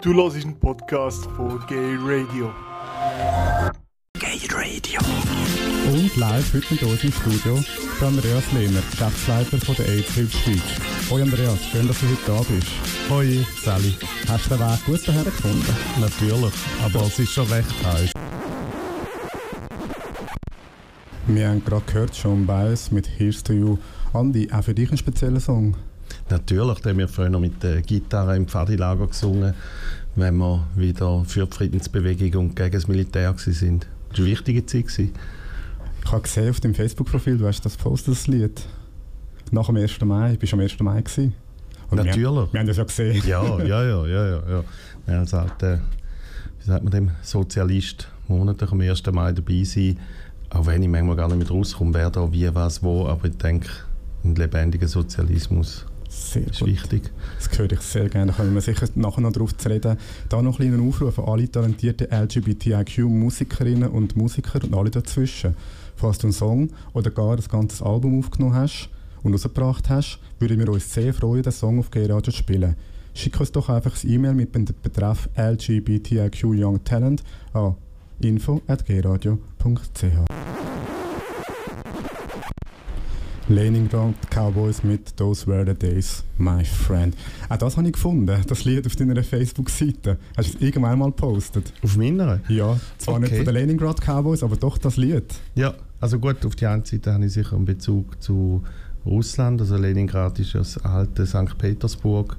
[0.00, 2.52] Du hörst einen Podcast von Gay Radio.
[4.20, 5.00] Gay Radio.
[5.92, 7.58] Und live heute mit uns im Studio
[7.98, 11.10] der Andreas Lehner, Geschäftsleiter von der AIDS Hilfe Schweiz.
[11.10, 12.68] Hoi Andreas, schön, dass du heute da bist.
[13.10, 13.96] Hoi, Sally.
[14.28, 15.76] Hast du den Weg gut daher gefunden?
[16.00, 16.54] Natürlich,
[16.84, 18.12] aber es ist schon recht heiß.
[21.26, 23.78] Wir haben gerade gehört, Sean Baez mit Here's to You.
[24.12, 25.76] Andi, auch für dich ein spezieller Song?
[26.30, 29.54] Natürlich, da haben wir früher mit der Gitarre im Pfadilager gesungen,
[30.16, 33.36] wenn wir wieder für die Friedensbewegung und gegen das Militär waren.
[33.36, 34.86] Das war eine wichtige Zeit.
[34.88, 35.12] Gewesen.
[36.04, 38.62] Ich habe gesehen auf dem Facebook-Profil, du hast das postet, das Lied.
[39.50, 40.00] Nach dem 1.
[40.02, 40.80] Mai, bist du am 1.
[40.80, 41.34] Mai gewesen?
[41.90, 42.24] Und Natürlich.
[42.24, 43.22] Wir, wir haben das ja gesehen.
[43.26, 44.42] Ja, ja, ja, ja, ja.
[44.48, 44.64] ja.
[45.06, 45.80] ja als alter,
[46.60, 49.06] wie sagt man dem, Sozialist, monatlich am 1.
[49.12, 49.98] Mai dabei sein,
[50.50, 53.36] auch wenn ich manchmal gar nicht mehr rauskomme, wer da wie, was, wo, aber ich
[53.36, 53.68] denke,
[54.24, 56.68] ein lebendiger Sozialismus Sehr ist gut.
[56.68, 57.10] wichtig.
[57.36, 58.32] Das höre ich sehr gerne.
[58.32, 59.98] Da kommen wir sicher nachher noch darauf zu reden.
[60.28, 65.54] Da noch einen kleinen Aufruf an alle talentierten LGBTIQ-Musikerinnen und Musiker und alle dazwischen.
[65.96, 68.88] Falls du einen Song oder gar das ganze Album aufgenommen hast
[69.22, 72.76] und rausgebracht hast, würden wir uns sehr freuen, den Song auf G-Radio zu spielen.
[73.14, 77.74] Schick uns doch einfach ein E-Mail mit dem Betreff LGBTIQ Young Talent an
[78.20, 79.38] info.gradio.ch
[83.48, 87.14] Leningrad Cowboys mit Those Were the Days, my friend.
[87.48, 90.18] Auch das habe ich gefunden, das Lied auf deiner Facebook-Seite.
[90.36, 91.72] Hast du es irgendwann mal gepostet?
[91.82, 92.40] Auf meiner?
[92.48, 93.38] Ja, zwar nicht Okay.
[93.38, 95.34] von den Leningrad Cowboys, aber doch das Lied.
[95.54, 98.62] Ja, also gut, auf die einen Seite habe ich sicher einen Bezug zu
[99.06, 99.60] Russland.
[99.62, 101.56] Also Leningrad ist ja das alte St.
[101.56, 102.36] Petersburg.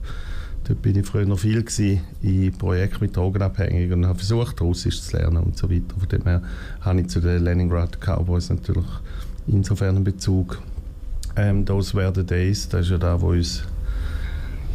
[0.66, 5.01] Dort bin ich früher noch viel gewesen, in Projekten mit Drogenabhängigen und habe versucht, Russisch
[5.01, 5.95] zu lernen und so weiter.
[5.97, 6.44] Von dem her
[6.81, 8.85] habe ich zu den Leningrad Cowboys natürlich
[9.47, 10.61] insofern einen Bezug.
[11.35, 13.63] Ähm, Those were the days, das ist ja da, wo uns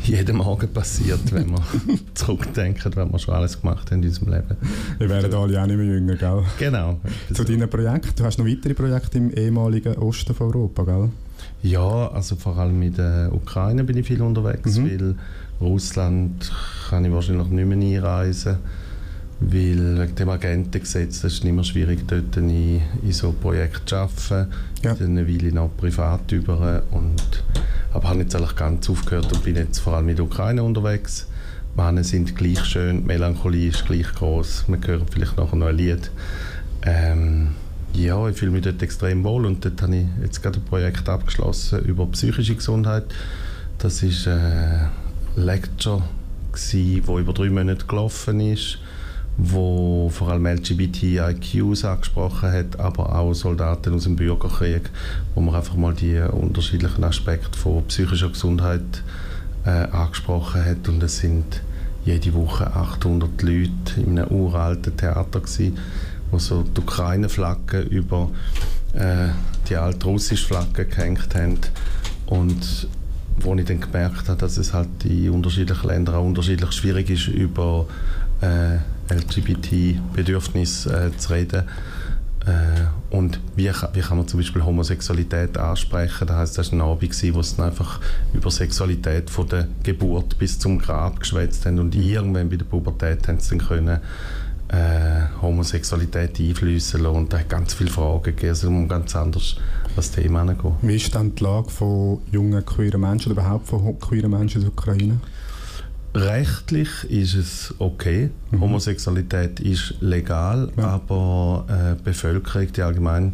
[0.03, 1.63] jeden Morgen passiert, wenn wir
[2.15, 4.57] zurückdenken, was wir schon alles gemacht haben in unserem Leben.
[4.99, 6.43] Wir werden alle auch nicht mehr jünger, gell?
[6.59, 7.01] Genau.
[7.33, 8.11] Zu deinen Projekten.
[8.17, 11.11] Du hast noch weitere Projekte im ehemaligen Osten von Europa, gell?
[11.63, 14.85] Ja, also vor allem in der Ukraine bin ich viel unterwegs, Mhm.
[14.91, 15.15] weil
[15.61, 16.53] Russland
[16.91, 18.59] kann ich wahrscheinlich nicht mehr einreisen,
[19.51, 23.97] weil wegen dem Agentengesetz das ist nicht mehr schwierig, dort in, in so Projekten zu
[23.97, 24.53] arbeiten.
[24.83, 24.95] Ja.
[24.95, 27.45] Dann will ich noch privat über und
[27.93, 31.29] aber habe jetzt eigentlich ganz aufgehört und bin jetzt vor allem in der Ukraine unterwegs.
[31.75, 34.65] Die Männer sind gleich schön, die Melancholie ist gleich groß.
[34.69, 36.11] Man hört vielleicht nachher noch ein Lied.
[36.83, 37.49] Ähm,
[37.95, 41.09] ja, ich fühle mich dort extrem wohl und dort habe ich jetzt gerade ein Projekt
[41.09, 43.05] abgeschlossen über psychische Gesundheit.
[43.79, 44.91] Das ist äh, ein
[45.37, 46.03] Lecture,
[46.53, 48.79] gsi, wo über drei Monate gelaufen ist,
[49.37, 54.91] wo vor allem LGBTIQs angesprochen hat, aber auch Soldaten aus dem Bürgerkrieg,
[55.35, 59.03] wo man einfach mal die unterschiedlichen Aspekte von psychischer Gesundheit
[59.65, 60.89] äh, angesprochen hat.
[60.89, 61.63] Und es sind
[62.05, 65.79] jede Woche 800 Leute in einem uralten Theater gewesen,
[66.31, 68.31] wo so die Ukraine-Flagge über
[68.93, 69.29] äh,
[69.69, 71.59] die alte russische Flagge gehängt haben.
[72.27, 72.89] Und
[73.39, 77.27] wo ich dann gemerkt habe, dass es halt in unterschiedlichen Ländern auch unterschiedlich schwierig ist,
[77.27, 77.87] über
[78.41, 78.79] äh,
[79.09, 81.65] LGBT-Bedürfnisse äh, zu reden.
[82.47, 86.27] Äh, und wie, wie kann man zum Beispiel Homosexualität ansprechen?
[86.27, 88.01] Das heisst, das war ein Abend, wo dann einfach
[88.33, 93.27] über Sexualität von der Geburt bis zum Grab geschwätzt haben und irgendwann bei der Pubertät
[93.29, 94.01] haben sie dann können
[94.69, 97.17] äh, Homosexualität einfließen lassen.
[97.17, 100.77] Und da hat ganz viele Fragen gegeben, also um ganz anders an das Thema heranzugehen.
[100.83, 104.69] Wie ist dann die Lage von jungen queeren Menschen oder überhaupt von queeren Menschen in
[104.69, 105.21] der Ukraine?
[106.15, 108.31] Rechtlich ist es okay.
[108.51, 108.61] Mhm.
[108.61, 110.89] Homosexualität ist legal, Ja.
[110.89, 113.33] aber äh, die Bevölkerung, die allgemeine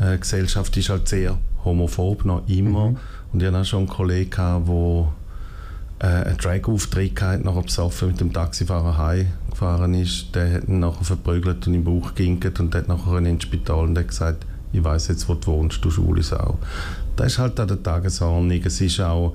[0.00, 2.90] äh, Gesellschaft ist halt sehr homophob, noch immer.
[2.90, 2.96] Mhm.
[3.32, 5.12] Und ich hatte auch schon einen Kollegen, gehabt, der
[5.98, 10.34] äh, einen Drag-Auftritt hatte, nachher besoffen mit dem Taxifahrer heimgefahren ist.
[10.34, 13.98] Der hat ihn nachher verprügelt und im Bauch geginkert und hat nachher ins Spital und
[13.98, 16.58] hat gesagt, ich weiß jetzt, wo du wohnst, du schwule Sau.
[17.16, 18.60] Das ist halt an der Tagesordnung.
[18.64, 19.34] Es ist auch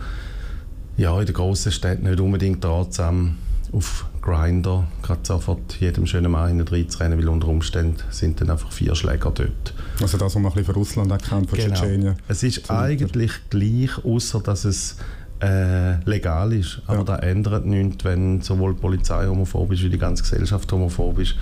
[0.98, 3.38] ja, in den grossen Städten nicht unbedingt ratsam,
[3.74, 8.72] auf Grinder gerade sofort jedem schönen Mann hinten reinzurennen, weil unter Umständen sind dann einfach
[8.72, 9.74] vier Schläger dort.
[10.02, 12.16] Also das, was man ein bisschen von Russland auch kennt, von Tschetschenien.
[12.28, 12.76] Es ist Beispiel.
[12.76, 14.98] eigentlich gleich, außer dass es
[15.42, 16.82] äh, legal ist.
[16.86, 17.04] Aber Ja.
[17.06, 21.36] das ändert nichts, wenn sowohl die Polizei homophob ist, wie die ganze Gesellschaft homophob ist.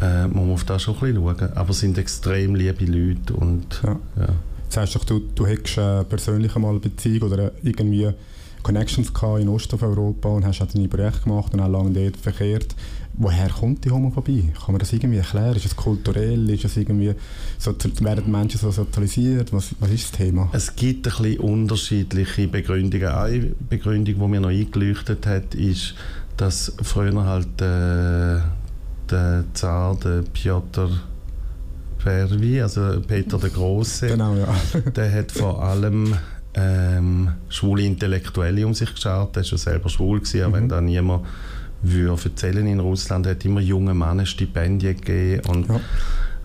[0.00, 1.52] Äh, muss man auf das schon ein bisschen schauen.
[1.54, 3.96] Aber es sind extrem liebe Leute und Ja.
[4.18, 4.28] ja.
[4.70, 8.10] Sagst doch, du, du hättest äh, persönlich einmal eine Beziehung oder irgendwie
[8.62, 12.74] Connections gehabt in Osteuropa und hast auch deine Projekte gemacht und auch lange dort verkehrt.
[13.20, 14.52] Woher kommt die Homophobie?
[14.64, 15.56] Kann man das irgendwie erklären?
[15.56, 16.48] Ist es kulturell?
[16.50, 17.14] Ist es irgendwie,
[17.58, 19.52] so, werden Menschen so sozialisiert?
[19.52, 20.48] Was, was ist das Thema?
[20.52, 23.08] Es gibt ein bisschen unterschiedliche Begründungen.
[23.08, 25.94] Eine Begründung, die mir noch eingeleuchtet hat, ist,
[26.36, 28.40] dass früher halt äh,
[29.10, 30.90] der Zar, der Piotr
[31.98, 34.46] Pervi, also Peter der Große, genau, ja.
[34.96, 36.14] der hat vor allem
[36.58, 39.30] ähm, schwule Intellektuelle um sich geschaut.
[39.36, 40.52] Er war schon selber schwul, gewesen, mhm.
[40.54, 41.24] wenn da niemand
[41.82, 45.80] würde erzählen in Russland, hat immer junge Männer Stipendien gegeben und, ja.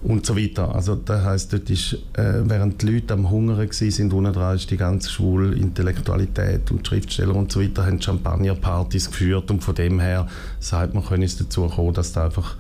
[0.04, 0.74] und so weiter.
[0.76, 4.70] Also das heisst, dort ist, äh, während die Leute am Hungern waren, unten dran ist
[4.70, 10.00] die ganze schwule Intellektualität und Schriftsteller und so weiter, haben Champagnerpartys geführt und von dem
[10.00, 10.28] her
[10.60, 12.56] sagt man, können es dazu kommen, dass da einfach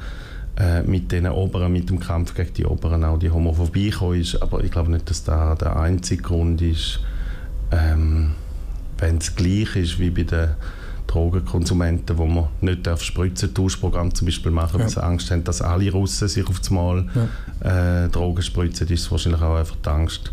[0.57, 4.41] äh, mit den Oberen, mit dem Kampf gegen die Oberen auch die Homophobie gekommen ist.
[4.41, 6.99] Aber ich glaube nicht, dass das der einzige Grund ist,
[7.73, 8.31] ähm,
[8.97, 10.49] wenn es gleich ist wie bei den
[11.07, 14.85] Drogenkonsumenten, wo man nicht darf Spritzentauschprogramm zum Beispiel machen, ja.
[14.85, 17.05] weil sie Angst haben, dass alle Russen sich auf einmal
[17.61, 18.05] ja.
[18.05, 20.31] äh, Drogen spritzen, ist es wahrscheinlich auch einfach die Angst,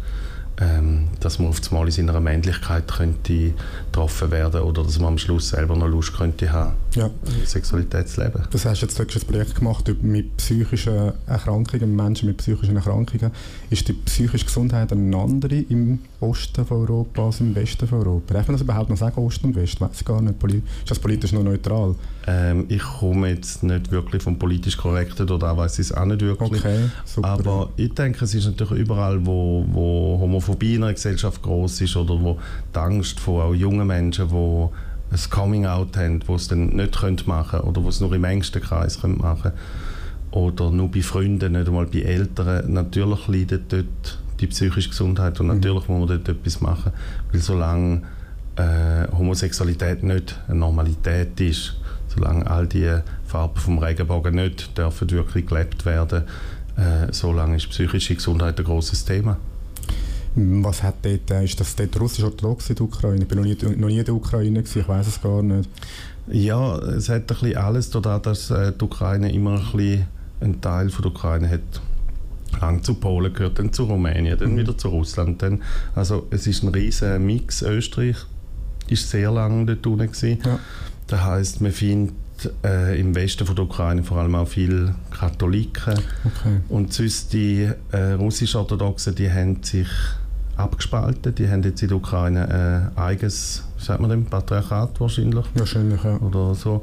[0.61, 3.55] ähm, dass man auf einmal in seiner Männlichkeit könnte
[3.87, 7.11] getroffen werden oder dass man am Schluss selber noch Lust könnte haben, ja.
[7.45, 8.43] Sexualität zu leben.
[8.51, 13.31] Das hast du jetzt wirklich ein Projekt gemacht mit psychischen Erkrankungen, Menschen mit psychischen Erkrankungen.
[13.71, 18.35] Ist die psychische Gesundheit eine andere im Osten von Europa als im Westen von Europa?
[18.35, 19.81] Darf man das überhaupt noch sagen, Osten und Westen?
[19.81, 20.43] Weiß gar nicht.
[20.45, 21.95] Ist das politisch noch neutral?
[22.31, 26.21] Ähm, ich komme jetzt nicht wirklich vom politisch Korrekten, da weiß ich es auch nicht
[26.21, 26.65] wirklich.
[26.65, 26.89] Okay.
[27.23, 31.97] Aber ich denke, es ist natürlich überall, wo, wo Homophobie in einer Gesellschaft groß ist
[31.97, 32.39] oder wo
[32.73, 34.35] die Angst von auch jungen Menschen, die
[35.13, 38.63] ein Coming-out haben, wo es dann nicht können machen oder wo es nur im engsten
[38.63, 39.51] Kreis können machen
[40.31, 42.73] oder nur bei Freunden, nicht einmal bei Eltern.
[42.73, 45.55] Natürlich leidet dort die psychische Gesundheit und mhm.
[45.55, 46.93] natürlich muss man dort etwas machen,
[47.33, 48.03] weil solange
[48.55, 51.80] äh, Homosexualität nicht eine Normalität ist,
[52.15, 52.91] solange all die
[53.25, 56.25] Farben vom Regenbogen nicht dürfen wirklich gelebt werden,
[56.77, 59.37] äh, solange ist psychische Gesundheit ein großes Thema.
[60.35, 63.23] Was hat dort, äh, ist das dort russisch-orthodox in der Ukraine?
[63.23, 65.69] Ich bin noch nie, noch nie in der Ukraine, gewesen, ich weiß es gar nicht.
[66.29, 70.07] Ja, es hat ein bisschen alles, dadurch, dass äh, die Ukraine immer ein bisschen
[70.41, 71.61] ein Teil von der Ukraine hat
[72.61, 74.59] lang zu Polen gehört, dann zu Rumänien, dann mhm.
[74.59, 75.43] wieder zu Russland.
[75.43, 75.63] Dann,
[75.95, 77.63] also es ist ein riesiger Mix.
[77.63, 78.17] Österreich
[78.89, 80.39] ist sehr lange dort unten.
[80.45, 80.59] Ja.
[81.11, 82.15] Das heisst, man findet
[82.65, 85.95] äh, im Westen von der Ukraine vor allem auch viele Katholiken.
[86.25, 86.61] Okay.
[86.69, 89.89] Und sonst die äh, russisch-orthodoxen, die haben sich
[90.57, 91.35] abgespalten.
[91.35, 95.45] Die haben jetzt in der Ukraine ein eigenes, sagt man dem, Patriarchat wahrscheinlich.
[95.55, 96.17] Wahrscheinlich, ja.
[96.19, 96.81] Oder so.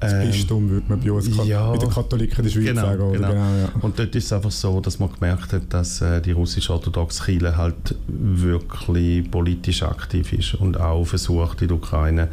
[0.00, 2.82] Das ähm, Bistum würde man bei uns ja, bei den Katholiken in der Schweiz genau,
[2.82, 3.02] sagen.
[3.02, 3.12] Oder?
[3.12, 3.28] Genau.
[3.28, 3.68] Genau, ja.
[3.80, 7.56] Und dort ist es einfach so, dass man gemerkt hat, dass äh, die russisch-orthodoxe Kirche
[7.56, 12.28] halt wirklich politisch aktiv ist und auch versucht in der Ukraine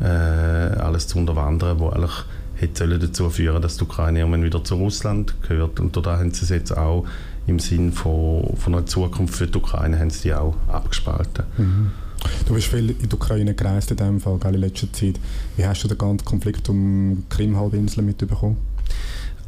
[0.00, 2.24] äh, alles zu unterwandern, wo eigentlich
[2.56, 5.78] hätte dazu führen dass die Ukraine irgendwann wieder zu Russland gehört.
[5.78, 7.04] Und da haben sie es jetzt auch
[7.46, 11.44] im Sinn von, von einer Zukunft für die Ukraine haben sie die auch abgespalten.
[11.56, 11.90] Mhm.
[12.46, 15.20] Du bist viel in die Ukraine gereist in diesem Fall, in letzter Zeit.
[15.56, 18.56] Wie hast du den ganzen Konflikt um die Krim-Halbinsel mitbekommen?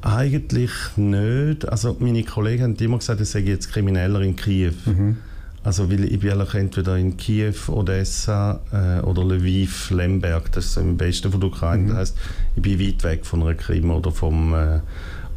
[0.02, 1.68] Eigentlich nicht.
[1.68, 4.72] Also meine Kollegen haben immer gesagt, ich sei jetzt Krimineller in Kiew.
[4.86, 5.16] Mhm.
[5.64, 10.98] Also weil ich bin entweder in Kiew, Odessa äh, oder Lviv, Lemberg, das ist im
[10.98, 11.82] Westen von der Ukraine.
[11.82, 11.88] Mhm.
[11.88, 12.16] Das heißt,
[12.56, 14.80] ich bin weit weg von einer Krim oder vom äh,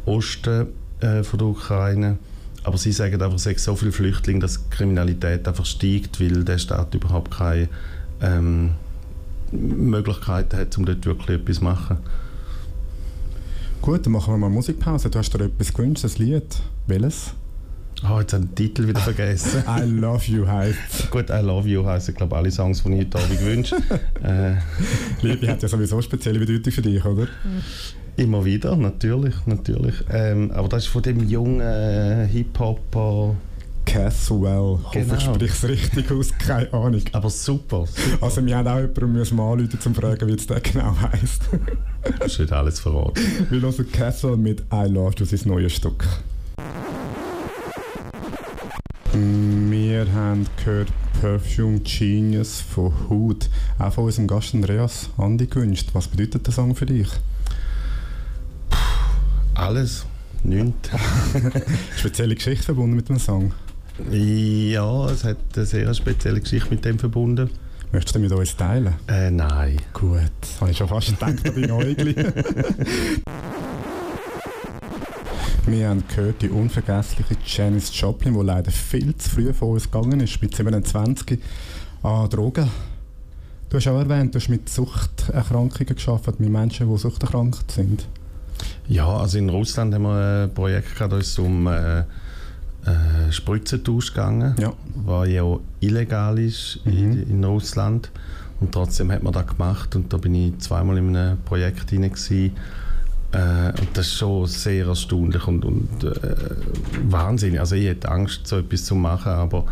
[0.06, 0.68] Osten
[1.00, 2.18] äh, von der Ukraine.
[2.64, 6.44] Aber sie sagen einfach, es sind so viele Flüchtlinge, dass die Kriminalität einfach steigt, weil
[6.44, 7.68] der Staat überhaupt keine
[8.20, 8.74] ähm,
[9.50, 11.98] Möglichkeiten hat, um dort wirklich etwas zu machen.
[13.80, 15.10] Gut, dann machen wir mal Musikpause.
[15.10, 16.62] Du hast dir etwas gewünscht, ein Lied.
[16.86, 17.34] Welches?
[18.04, 19.62] Oh, jetzt habe ich den Titel wieder vergessen.
[19.68, 22.98] I Love You heißt Gut, I Love You heißt ich glaube alle Songs, die ich
[22.98, 23.76] heute Abend wünsche.
[24.22, 24.54] äh.
[25.24, 27.28] Liebe hat ja sowieso eine spezielle Bedeutung für dich, oder?
[28.16, 29.94] Immer wieder, natürlich, natürlich.
[30.10, 33.36] Ähm, aber das ist von dem jungen äh, Hip-Hopper...
[33.84, 34.78] Caswell.
[34.86, 35.26] Ich genau.
[35.26, 37.02] hoffe, ich spreche es richtig aus, keine Ahnung.
[37.12, 38.24] Aber super, super.
[38.24, 40.94] Also wir haben auch jemanden müssen mal anrufen, um zu fragen, wie es der genau
[41.00, 41.42] heisst.
[42.18, 43.20] das ist nicht alles verraten.
[43.50, 46.06] Wir hören Caswell mit I Love You, sein neues Stück.
[50.04, 50.88] Wir haben gehört
[51.20, 53.48] Perfume Genius von Hood.
[53.78, 55.90] Auch von unserem Gast Andreas Andi gewünscht.
[55.92, 57.06] Was bedeutet der Song für dich?
[59.54, 60.04] Alles.
[60.42, 60.90] Nichts.
[61.96, 63.54] spezielle Geschichte verbunden mit dem Song?
[64.10, 67.48] Ja, es hat eine sehr spezielle Geschichte mit dem verbunden.
[67.92, 68.94] Möchtest du mit uns teilen?
[69.06, 69.76] Äh, nein.
[69.92, 70.18] Gut,
[70.60, 72.16] habe ich schon fast gedacht, da bin ich
[75.66, 80.20] Wir haben gehört, die unvergessliche Janis Joplin, die leider viel zu früh von uns gegangen
[80.20, 81.38] ist, mit 27
[82.02, 82.68] an Drogen
[83.70, 88.06] Du hast auch erwähnt, du hast mit Suchterkrankungen geschafft, mit Menschen, die suchterkrankt sind.
[88.86, 92.04] Ja, also in Russland haben wir ein Projekt gehabt, da ist es um äh, äh,
[93.30, 94.74] Spritzentausch gegangen, Ja.
[95.06, 97.30] was ja auch illegal ist in, Mhm.
[97.30, 98.10] in Russland.
[98.60, 102.12] Und trotzdem hat man das gemacht und da bin ich zweimal in einem Projekt hinein.
[103.32, 106.36] Äh, und das ist schon sehr erstaunlich und, und äh,
[107.08, 107.60] wahnsinnig.
[107.60, 109.64] Also ich hätte Angst, so etwas zu machen, aber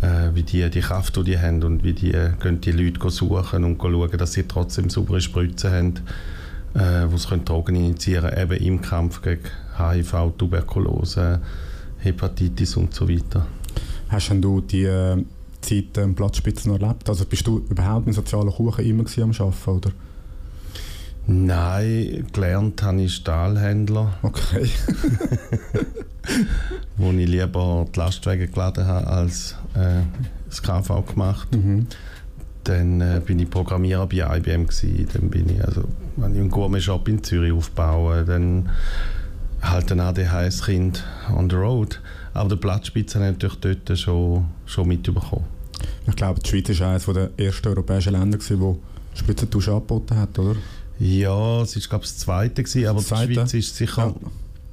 [0.00, 2.12] äh, wie die die Kraft, die die haben und wie die,
[2.42, 5.94] gehen die Leute suchen und schauen, dass sie trotzdem saubere Spritzen haben,
[6.74, 9.44] äh, wo sie können Drogen injizieren können, eben im Kampf gegen
[9.78, 11.40] HIV, Tuberkulose,
[11.98, 13.46] Hepatitis und so weiter.
[14.08, 15.22] Hast du die äh,
[15.60, 17.08] Zeit am Platzspitze noch erlebt?
[17.08, 19.90] Also bist du überhaupt mit sozialen Kuchen immer am Arbeiten, oder?
[21.26, 24.68] Nein, gelernt habe ich Stahlhändler, Okay.
[26.96, 30.02] wo ich lieber die Lastwagen geladen habe, als äh,
[30.48, 31.54] das KV gemacht.
[31.54, 31.86] Mhm.
[32.64, 35.08] Dann äh, bin ich Programmierer bei IBM gewesen.
[35.12, 35.82] Dann bin ich also,
[36.20, 38.26] habe ich einen Gourmet-Shop in Zürich aufbauen.
[38.26, 38.68] Dann
[39.62, 41.04] halt ein ADHS-Kind
[41.34, 42.00] on the road.
[42.34, 45.44] Aber der Platzspitze habe ich natürlich dort schon, schon mitbekommen.
[46.06, 48.78] Ich glaube, die Schweiz war eines der ersten europäischen Länder, wo
[49.14, 50.56] Spritzentausch angeboten hat, oder?
[50.98, 53.28] Ja, es war glaube ich das Zweite, gewesen, aber Zweite?
[53.28, 54.14] die Schweiz ist sicher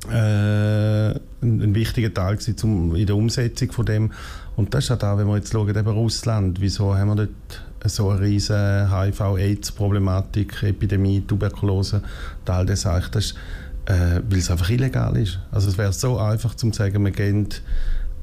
[0.09, 4.11] äh, ein, ein wichtiger Teil gewesen zum, in der Umsetzung von dem.
[4.55, 7.91] Und das ist auch da, wenn wir jetzt schauen, eben Russland, wieso haben wir dort
[7.91, 12.01] so eine riesige HIV-AIDS-Problematik, Epidemie, Tuberkulose
[12.45, 13.35] all das eigentlich, das ist,
[13.85, 15.39] äh, weil es einfach illegal ist.
[15.51, 17.49] Also es wäre so einfach zu sagen, wir geben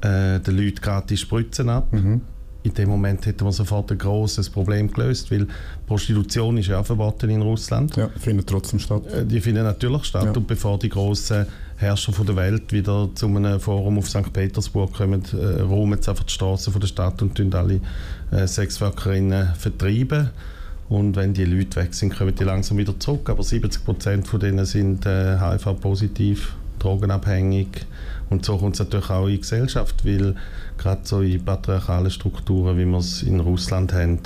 [0.01, 1.91] äh, den Leuten gratis Spritzen ab.
[1.91, 2.21] Mhm.
[2.63, 5.47] In dem Moment hätten wir sofort ein grosses Problem gelöst, weil
[5.87, 7.95] Prostitution ist ja verboten in Russland.
[7.95, 9.05] Ja, findet trotzdem statt.
[9.07, 10.25] Äh, Die finden natürlich statt.
[10.25, 10.31] Ja.
[10.31, 14.31] Und bevor die grossen Herrscher von der Welt wieder zu einem Forum auf St.
[14.31, 17.81] Petersburg kommen, äh, räumen sie einfach die Straßen von der Stadt und tun alle
[18.29, 20.29] äh, Sexworkerinnen vertreiben.
[20.87, 23.29] Und wenn die Leute weg sind, kommen die langsam wieder zurück.
[23.29, 27.67] Aber 70 Prozent von denen sind äh, HIV-positiv, drogenabhängig.
[28.29, 30.35] Und so kommt es natürlich auch in die Gesellschaft, weil
[30.81, 34.19] gerade so in patriarchalen Strukturen, wie wir es in Russland haben,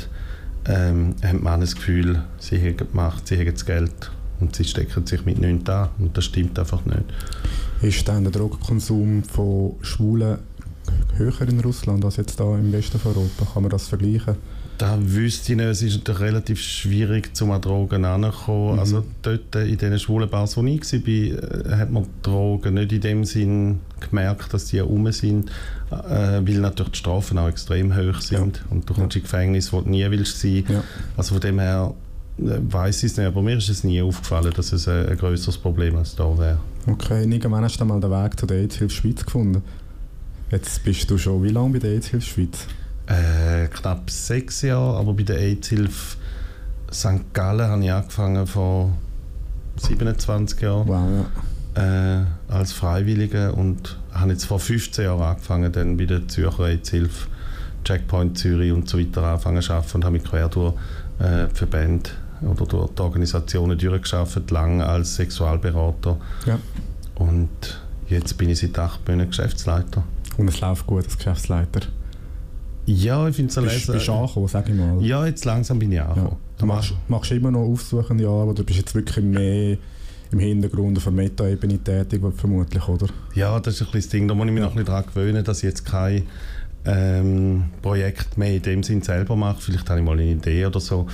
[0.68, 4.64] ähm, haben Männer das Gefühl, sie haben die Macht, sie haben das Geld und sie
[4.64, 5.90] stecken sich mit nichts an.
[6.00, 7.04] Und das stimmt einfach nicht.
[7.82, 10.40] Ist dann der Drogenkonsum von Schwulen
[11.18, 13.46] höher in Russland als jetzt da im Westen von Europa?
[13.54, 14.36] Kann man das vergleichen?
[14.78, 18.74] Da wüsste ich nicht, es ist natürlich relativ schwierig, zum an Drogen heranzukommen.
[18.74, 18.80] Mhm.
[18.80, 22.92] Also dort äh, in diesen schwulen Bars, wo ich war, äh, hat man Drogen nicht
[22.92, 25.50] in dem Sinn gemerkt, dass die herum sind,
[25.92, 28.64] äh, weil natürlich die Strafen auch extrem hoch sind.
[28.70, 30.66] Und du kommst in Gefängnis, wo du nie willst sein.
[30.68, 30.84] Ja.
[31.16, 31.94] Also von dem her
[32.38, 35.58] weiß ich es nicht, aber mir ist es nie aufgefallen, dass es ein, ein größeres
[35.58, 36.60] Problem als da wäre.
[36.88, 39.64] Okay, irgendwann hast du mal den Weg zu der AIDS-Hilfe Schweiz gefunden.
[40.52, 42.68] Jetzt bist du schon wie lange bei der AIDS-Hilfe Schweiz?
[43.08, 46.18] Äh, knapp sechs Jahre, aber bei der AIDS-Hilfe
[46.92, 47.34] St.
[47.34, 48.92] Gallen habe ich angefangen vor
[49.78, 51.26] 27 Jahren Wow,
[51.76, 52.20] ja.
[52.22, 57.28] äh, als Freiwillige und habe jetzt vor 15 Jahren angefangen, dann bei der Zürcher AIDS-Hilfe,
[57.84, 60.74] Checkpoint Zürich und so weiter angefangen zu arbeiten und habe mich quer durch
[61.20, 62.10] äh, die Verbände
[62.42, 66.58] oder durch die Organisationen durchgearbeitet, lange als Sexualberater Ja.
[67.16, 67.50] und
[68.08, 70.04] jetzt bin ich seit acht Monaten Geschäftsleiter.
[70.38, 71.82] Und es läuft gut als Geschäftsleiter.
[72.86, 75.02] Ja, ich finde es Bist, bist du angekommen, sag ich mal.
[75.04, 76.06] Ja, jetzt langsam bin ich Ja.
[76.08, 76.38] angekommen.
[76.58, 79.78] Du machst, machst immer noch aufsuchende Arbeit oder bist jetzt wirklich mehr
[80.32, 83.08] im Hintergrund auf der Meta-Ebene tätig, vermutlich, oder?
[83.34, 84.28] Ja, das ist ein bisschen das Ding.
[84.28, 86.24] Da muss ich mich noch ein bisschen daran gewöhnen, dass ich jetzt kein
[86.86, 89.62] ähm, Projekt mehr in dem Sinn selber mache.
[89.62, 91.08] Vielleicht habe ich mal eine Idee oder so.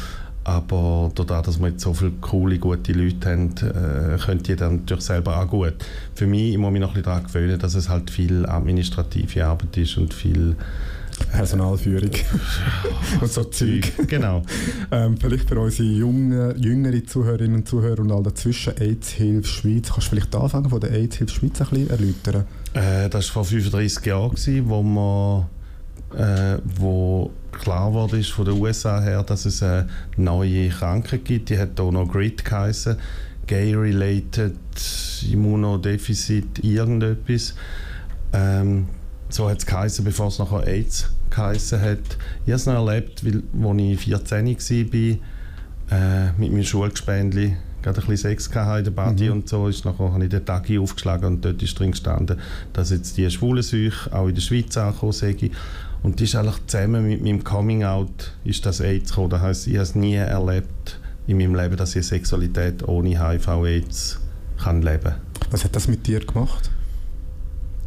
[0.44, 4.78] Aber dadurch, dass wir jetzt so viele coole, gute Leute haben, äh, können die dann
[4.78, 5.75] natürlich selber auch gut.
[6.16, 9.46] Für mich ich muss mich noch ein bisschen daran gewöhnen, dass es halt viel administrative
[9.46, 10.56] Arbeit ist und viel
[11.28, 12.12] Personalführung
[13.22, 13.92] und so Zeug.
[14.08, 14.44] genau.
[14.92, 19.90] Ähm, vielleicht für unsere jungen, jüngere Zuhörerinnen und Zuhörer und all dazwischen AIDS-Hilfe Schweiz.
[19.90, 22.46] Kannst du vielleicht anfangen von der AIDS-Hilfe Schweiz ein bisschen erläutern?
[22.74, 24.36] Äh, das war vor 35 Jahren,
[24.66, 25.46] wo, man,
[26.18, 29.88] äh, wo klar wurde ist von den USA her, dass es eine
[30.18, 31.50] neue Krankheit gibt.
[31.50, 32.98] Die hat auch noch GRID geheißen.
[33.48, 34.56] Gay-Related
[35.30, 37.54] Immunodeficit irgendetwas.
[38.34, 38.88] Ähm,
[39.33, 42.00] so hat es geheißen, bevor es nachher AIDS geheißen hat.
[42.45, 45.19] Ich habe es noch erlebt, weil, als ich 14
[45.91, 49.31] war, äh, mit meinem Schulgespendli gerade ein bisschen Sex hatte in der Party Mhm.
[49.31, 52.38] und so, ist nachher habe ich den Tag aufgeschlagen und dort ist drin gestanden,
[52.73, 55.35] dass jetzt die Schwulenseuche auch in der Schweiz angekommen sei.
[56.03, 59.29] Und das ist eigentlich zusammen mit meinem Coming-out ist das AIDS gekommen.
[59.31, 64.19] Das heisst, ich habe es nie erlebt in meinem Leben, dass ich Sexualität ohne HIV-AIDS
[64.63, 65.13] kann leben
[65.50, 66.69] Was hat das mit dir gemacht?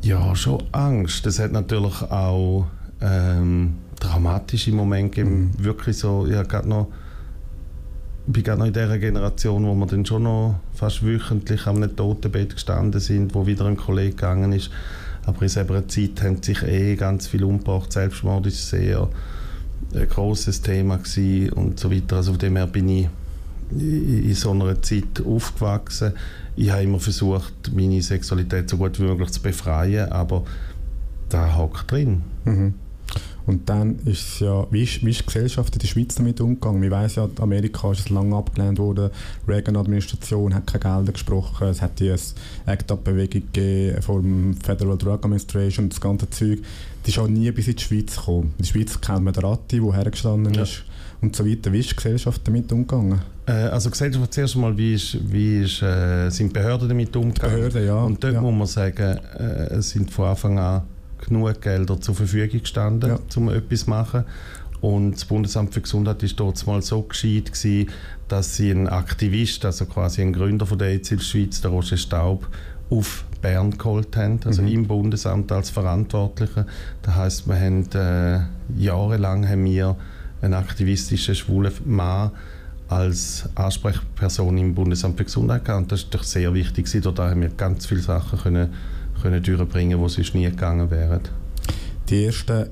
[0.05, 1.25] Ja, schon Angst.
[1.25, 2.67] Das hat natürlich auch
[3.01, 5.53] ähm, dramatische Momente gegeben.
[5.57, 6.89] Wirklich so, ich gerade noch
[8.27, 12.53] bin gerade noch in dieser Generation, wo wir dann schon noch fast wöchentlich am Totenbett
[12.53, 14.71] gestanden sind, wo wieder ein Kollege gegangen ist.
[15.25, 17.91] Aber in selber Zeit haben sich eh ganz viel umgebracht.
[17.91, 19.09] Selbstmord ist sehr
[19.95, 22.17] ein großes Thema gewesen und so weiter.
[22.17, 23.09] Also von dem her bin ich
[23.79, 26.13] in so einer Zeit aufgewachsen.
[26.57, 30.45] Ich habe immer versucht, meine Sexualität so gut wie möglich zu befreien, aber
[31.29, 32.23] da hockt drin.
[32.45, 32.75] Mhm.
[33.47, 36.41] Und dann ist es ja, wie ist, wie ist die Gesellschaft in der Schweiz damit
[36.41, 36.81] umgegangen?
[36.81, 39.11] Wir wissen ja, Amerika ist es lange abgelehnt worden,
[39.47, 45.91] die Reagan-Administration hat keine Gelder gesprochen, es hat die ACT-UP-Bewegung gegeben vom Federal Drug Administration,
[45.91, 46.61] das ganze Zeug.
[47.03, 48.55] Das ist auch nie bis in die Schweiz gekommen.
[48.57, 50.63] In der Schweiz kennt man den Ratti, der hergestanden ja.
[50.63, 50.85] ist
[51.21, 51.71] und so weiter.
[51.71, 53.21] Wie ist die Gesellschaft damit umgegangen?
[53.47, 57.57] Äh, also Gesellschaft zuerst einmal, wie, ist, wie ist, äh, sind Behörden damit umgegangen?
[57.57, 57.97] Behörden, ja.
[57.97, 58.41] Und dort ja.
[58.41, 60.83] muss man sagen, äh, es sind von Anfang an
[61.27, 63.19] genug Gelder zur Verfügung gestanden, ja.
[63.37, 64.25] um etwas zu machen.
[64.81, 67.89] Und das Bundesamt für Gesundheit war dort mal so gescheit, gewesen,
[68.29, 72.47] dass sie einen Aktivist, also quasi einen Gründer von der AIDS Schweiz, der Roger Staub,
[72.91, 74.69] auf Bern geholt haben, also mhm.
[74.69, 76.67] im Bundesamt als Verantwortlicher.
[77.03, 78.41] Das heißt, wir haben äh,
[78.79, 79.97] jahrelang haben wir
[80.43, 82.31] einen aktivistischen schwulen Mann
[82.89, 85.83] als Ansprechperson im Bundesamt für Gesundheit gehabt.
[85.83, 86.89] Und das ist doch sehr wichtig.
[87.03, 88.71] Dort haben wir ganz viele Sachen können
[89.23, 91.21] können durchbringen, die sonst nie gegangen wären.
[92.09, 92.69] Die ersten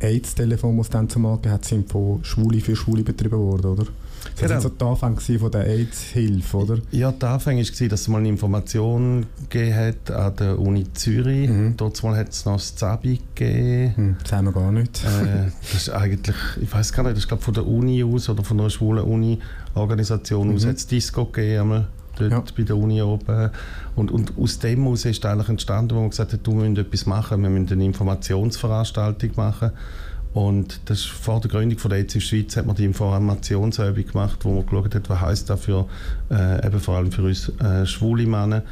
[0.00, 3.86] AIDS-Telefone, die es dann zumal gab, sind von Schwule für Schwule betrieben worden, oder?
[4.32, 4.54] Das genau.
[4.54, 6.78] war so der Anfang von der AIDS-Hilfe, oder?
[6.90, 11.48] Ja, der Anfang war, dass es mal eine Information gegeben hat an der Uni Zürich.
[11.48, 11.76] Mhm.
[11.76, 13.94] Dort hat es noch das Zabi gegeben.
[13.96, 15.04] Mhm, das haben wir gar nicht.
[15.04, 18.28] äh, das ist eigentlich, ich weiß gar nicht, das ist glaube von der Uni aus
[18.28, 20.54] oder von einer schwulen Uni-Organisation mhm.
[20.54, 21.86] aus hat es Disco gegeben
[22.18, 22.54] dort ja.
[22.56, 23.50] bei der Uni oben.
[23.94, 27.06] Und, und aus dem heraus ist eigentlich entstanden, wo man gesagt hat, du müssen etwas
[27.06, 29.70] machen, wir müssen eine Informationsveranstaltung machen.
[30.36, 34.44] Und das ist vor der Gründung von der EZ Schweiz hat man die Informationsübung gemacht,
[34.44, 35.88] wo man geschaut hat, was heisst das für,
[36.30, 38.62] äh, eben vor allem für uns äh, schwule Männer.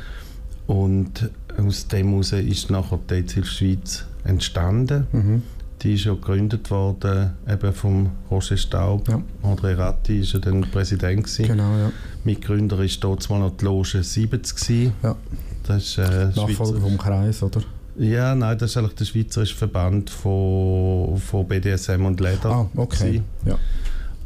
[0.67, 5.07] Und aus dem heraus ist nachher die EZ Schweiz entstanden.
[5.11, 5.43] Mhm.
[5.81, 9.09] Die ist ja gegründet worden eben vom Roger Staub.
[9.09, 9.23] Ja.
[9.43, 11.25] André Ratti war ja dann Präsident.
[11.25, 11.47] Gewesen.
[11.47, 11.91] Genau, ja.
[12.25, 14.55] Mitgründer war dort mal noch die Loge 70.
[14.55, 14.93] Gewesen.
[15.03, 15.17] Ja.
[15.63, 17.63] Das ist, äh, Nachfolger vom Kreis, oder?
[17.97, 22.51] Ja, nein, das ist eigentlich der Schweizerische Verband von, von BDSM und Leder.
[22.51, 23.23] Ah, okay.
[23.45, 23.57] Ja.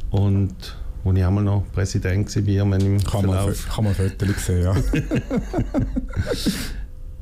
[0.09, 0.55] Und
[1.03, 4.75] wo ich einmal noch Präsident war, im kann man, kann man Fotos sehen, ja.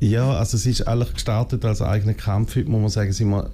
[0.00, 2.56] ja, also es ist eigentlich gestartet als eigener Kampf.
[2.56, 3.50] Heute muss man sagen, sind wir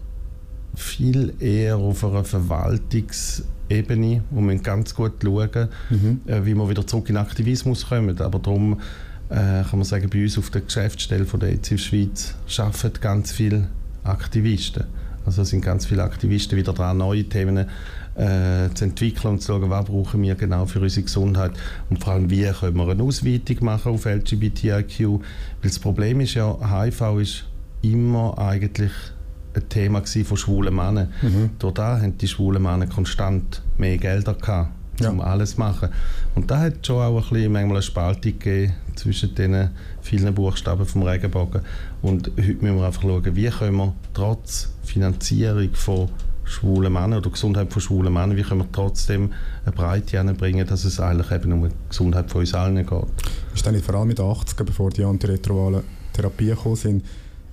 [0.74, 6.20] viel eher auf einer Verwaltungsebene, wo man ganz gut schauen, mhm.
[6.26, 8.18] äh, wie wir wieder zurück in den Aktivismus kommen.
[8.20, 8.80] Aber darum
[9.28, 13.68] kann man sagen, bei uns auf der Geschäftsstelle von der EZIF Schweiz arbeiten ganz viele
[14.04, 14.84] Aktivisten.
[15.26, 19.70] Also sind ganz viele Aktivisten wieder dran, neue Themen äh, zu entwickeln und zu schauen,
[19.70, 21.52] was brauchen wir genau für unsere Gesundheit
[21.90, 25.00] und vor allem, wie können wir eine Ausweitung machen auf LGBTIQ.
[25.00, 25.20] Weil
[25.62, 27.44] das Problem ist ja, HIV ist
[27.82, 28.92] immer eigentlich
[29.54, 31.12] ein Thema von schwulen Männern.
[31.22, 31.50] Mhm.
[31.58, 35.24] Durch das haben die schwulen Männer konstant mehr Gelder gehabt, um ja.
[35.24, 35.88] alles zu machen.
[36.34, 40.86] Und da hat schon auch ein bisschen, manchmal eine Spaltung gegeben zwischen den vielen Buchstaben
[40.86, 41.62] vom Regenbogen.
[42.02, 46.08] Und heute müssen wir einfach schauen, wie können wir trotz Finanzierung von
[46.44, 49.32] schwulen Männern oder Gesundheit von schwulen Männern, wie können wir trotzdem
[49.64, 53.04] eine Breite hinbringen, dass es eigentlich eben um die Gesundheit von uns allen geht.
[53.54, 57.04] Ist dann vor allem mit den 80er, bevor die antiretroviralen Therapien gekommen sind,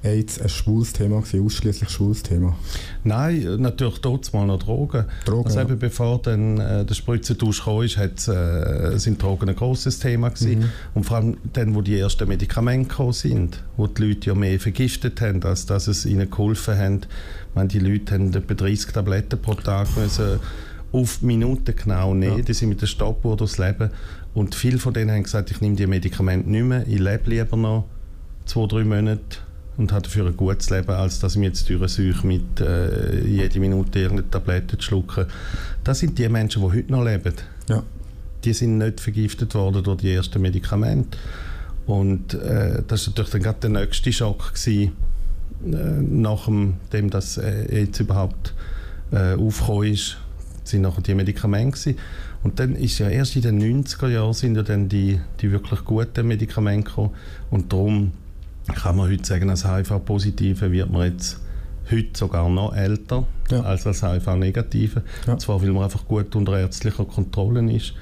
[0.03, 2.55] AIDS ein schwules Thema ausschließlich schwules Thema?
[3.03, 5.05] Nein, natürlich dort mal noch Drogen.
[5.25, 9.99] Drogen also eben bevor dann äh, der Spritzentausch kam, ist, äh, sind Drogen ein großes
[9.99, 10.59] Thema gewesen.
[10.59, 10.69] Mhm.
[10.95, 14.59] Und vor allem dann, wo die ersten Medikamente gekommen sind, wo die Leute ja mehr
[14.59, 17.07] vergiftet haben, als dass es ihnen geholfen hat.
[17.49, 20.39] Ich meine, die Leute haben etwa 30 Tabletten pro Tag müssen
[20.91, 22.39] auf Minuten genau nehmen.
[22.39, 22.43] Ja.
[22.43, 23.91] Die sind mit der Stoppuhr durchs Leben.
[24.33, 27.57] Und viele von denen haben gesagt, ich nehme die Medikamente nicht mehr, ich lebe lieber
[27.57, 27.85] noch
[28.45, 29.37] zwei, drei Monate
[29.77, 33.99] und hat dafür ein gutes Leben, als dass ich jetzt durchsuche mit äh, jede Minute
[33.99, 35.25] irgendeine Tablette zu schlucken.
[35.83, 37.33] Das sind die Menschen, die heute noch leben.
[37.69, 37.83] Ja.
[38.43, 41.17] Die sind nicht vergiftet worden durch die ersten Medikamente.
[41.85, 44.91] Und äh, das war natürlich dann gerade der nächste Schock gewesen,
[45.65, 46.47] äh, nach
[46.91, 48.53] dem, dass äh, jetzt überhaupt
[49.11, 50.17] äh, aufgekommen ist,
[50.63, 51.99] sind nachher die Medikamente gewesen.
[52.43, 55.83] Und dann ist ja erst in den 90er Jahren sind ja dann die, die wirklich
[55.85, 57.11] guten Medikamente gekommen.
[57.51, 58.11] Und darum
[58.67, 61.39] kann man heute sagen, als HIV-Positive wird man jetzt
[61.89, 63.61] heute sogar noch älter ja.
[63.61, 65.03] als als HIV-Negative.
[65.27, 65.37] Ja.
[65.37, 67.93] Zwar, weil man einfach gut unter ärztlicher Kontrolle ist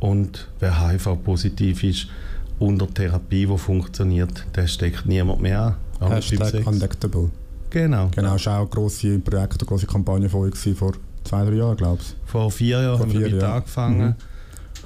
[0.00, 2.06] und wer HIV-positiv ist,
[2.58, 6.12] unter Therapie, die funktioniert, der steckt niemand mehr an.
[6.12, 7.30] Hashtag undectable.
[7.70, 8.10] Genau.
[8.14, 11.56] Genau, das war auch ein grosses Projekt, eine grosse Kampagne von euch vor zwei, drei
[11.56, 12.16] Jahren, glaube ich.
[12.24, 13.54] Vor vier Jahren vor haben wir damit Jahren.
[13.54, 14.06] angefangen.
[14.06, 14.14] Mhm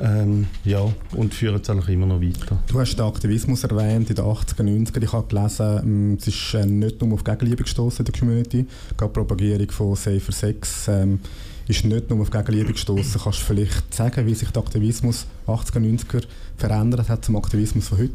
[0.04, 0.80] Ähm, ja,
[1.12, 2.58] und führen es eigentlich immer noch weiter.
[2.66, 5.00] Du hast den Aktivismus erwähnt in den 80er, 90er.
[5.00, 8.66] Ich habe gelesen, ähm, es ist äh, nicht nur auf Gegenliebe gestoßen in der Community.
[8.96, 11.20] Gerade die Propagierung von Safer Sex ähm,
[11.68, 13.20] ist nicht nur auf Gegenliebe gestoßen.
[13.22, 16.24] Kannst du vielleicht sagen, wie sich der Aktivismus 80er, 90er
[16.56, 18.12] verändert hat zum Aktivismus von heute?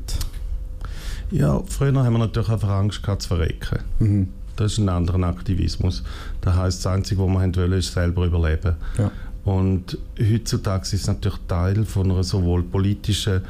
[1.31, 3.79] Ja, früher haben wir natürlich einfach Angst gehabt zu verrecken.
[3.99, 4.27] Mhm.
[4.57, 6.03] Das ist ein anderer Aktivismus.
[6.41, 8.75] Das heisst, das Einzige, was wir wollen, ist selber überleben.
[8.97, 9.11] Ja.
[9.47, 13.43] Und heutzutage ist es natürlich Teil von einer sowohl politischen,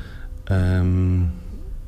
[0.47, 1.29] ähm,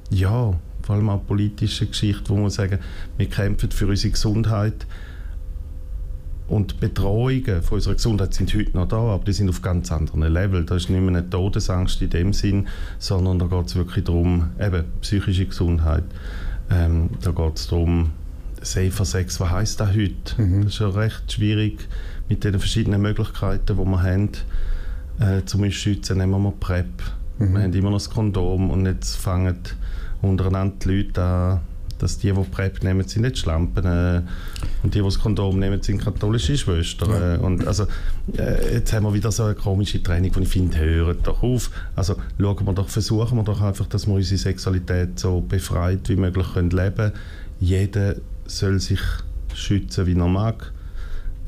[0.09, 2.79] ja, vor allem auch politischen Geschichte, wo wir sagen,
[3.17, 4.87] wir kämpfen für unsere Gesundheit.
[6.47, 10.33] Und Betreuungen von unserer Gesundheit sind heute noch da, aber die sind auf ganz anderen
[10.33, 10.65] Level.
[10.65, 12.67] Da ist nicht mehr eine Todesangst in dem Sinn,
[12.97, 16.05] sondern da geht es wirklich darum, eben psychische Gesundheit.
[16.71, 18.09] Ähm, da geht es darum,
[18.63, 20.41] Safer Sex, was heisst das heute?
[20.41, 20.63] Mhm.
[20.63, 21.87] Das ist ja recht schwierig
[22.29, 24.29] mit den verschiedenen Möglichkeiten, die wir haben,
[25.19, 26.19] äh, zum schützen.
[26.19, 26.85] Nehmen wir PrEP.
[27.39, 27.53] Mhm.
[27.53, 29.57] Wir haben immer noch das Kondom und jetzt fangen
[30.21, 31.59] untereinander die Leute an,
[31.97, 34.21] dass die, die PrEP nehmen, sind nicht Schlampen äh,
[34.83, 37.09] und die, die das Kondom nehmen, sind katholische Schwestern.
[37.09, 37.35] Ja.
[37.35, 37.87] Äh, und also,
[38.37, 41.71] äh, jetzt haben wir wieder so eine komische Training, wo ich finde, hört doch auf.
[41.95, 46.15] Also schauen wir doch, versuchen wir doch einfach, dass wir unsere Sexualität so befreit wie
[46.15, 47.13] möglich können leben können.
[47.59, 48.15] Jeder
[48.45, 49.01] soll sich
[49.53, 50.71] schützen, wie er mag.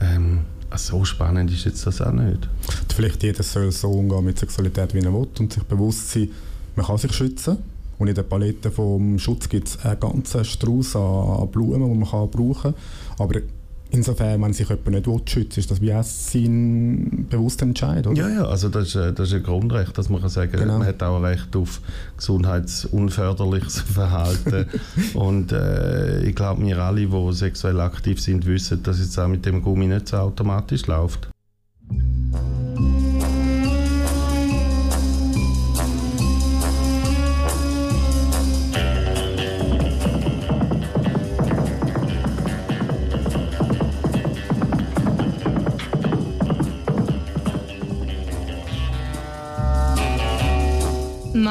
[0.01, 0.39] Ähm,
[0.77, 2.47] so spannend ist jetzt das auch nicht.
[2.95, 6.29] Vielleicht jeder soll so umgehen mit Sexualität, wie er will und sich bewusst sein,
[6.75, 7.57] man kann sich schützen.
[7.97, 12.09] Und in der Palette vom Schutz gibt es einen ganzen Strauß an Blumen, die man
[12.09, 12.73] kann brauchen
[13.17, 13.43] kann.
[13.91, 18.17] Insofern, wenn sich jemand nicht will, schützen ist das wie auch sein bewusster Entscheid, oder?
[18.17, 20.79] Ja, ja, also das ist, äh, das ist ein Grundrecht, dass man kann sagen Genau.
[20.79, 21.81] man hat auch ein Recht auf
[22.17, 24.65] gesundheitsunförderliches Verhalten.
[25.13, 29.45] und äh, ich glaube, wir alle, die sexuell aktiv sind, wissen, dass es auch mit
[29.45, 31.29] dem Gummi nicht so automatisch läuft.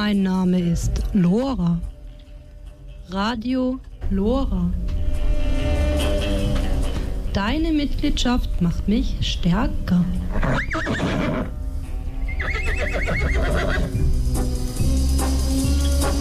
[0.02, 1.78] Mein Name ist Lora.
[3.10, 4.72] Radio Lora.
[7.34, 10.02] Deine Mitgliedschaft macht mich stärker.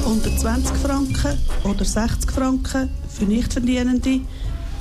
[0.05, 4.19] unter 20 Franken oder 60 Franken für Nichtverdienende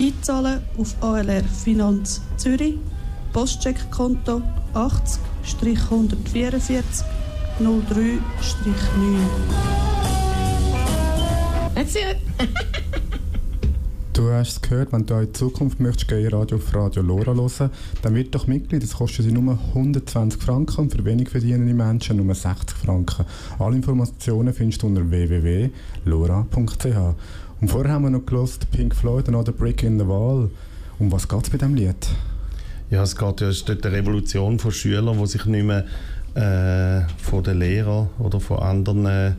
[0.00, 2.74] einzahlen auf ALR Finanz Zürich,
[3.32, 4.42] Postcheckkonto
[4.74, 7.04] 80-144
[7.58, 8.20] 03-9.
[11.74, 12.18] That's it.
[14.12, 17.34] Du hast es gehört, wenn du auch in Zukunft möchtest, Gay Radio auf Radio Lora
[17.34, 17.70] hören,
[18.02, 18.82] dann wird doch Mitglied.
[18.82, 23.24] Das kostet sie nur 120 Franken und für wenig verdienende Menschen nur 60 Franken.
[23.60, 26.86] Alle Informationen findest du unter www.lora.ch.
[27.60, 30.50] Und vorher haben wir noch gelost Pink Floyd Another Brick in the Wall.
[30.98, 32.08] Um was geht es bei diesem Lied?
[32.90, 35.84] Ja, es geht ja, es ist dort eine Revolution von Schülern, die sich nicht mehr
[36.34, 39.32] äh, von den Lehrern oder von anderen äh,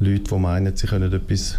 [0.00, 1.58] Leuten, die meinen, sie können etwas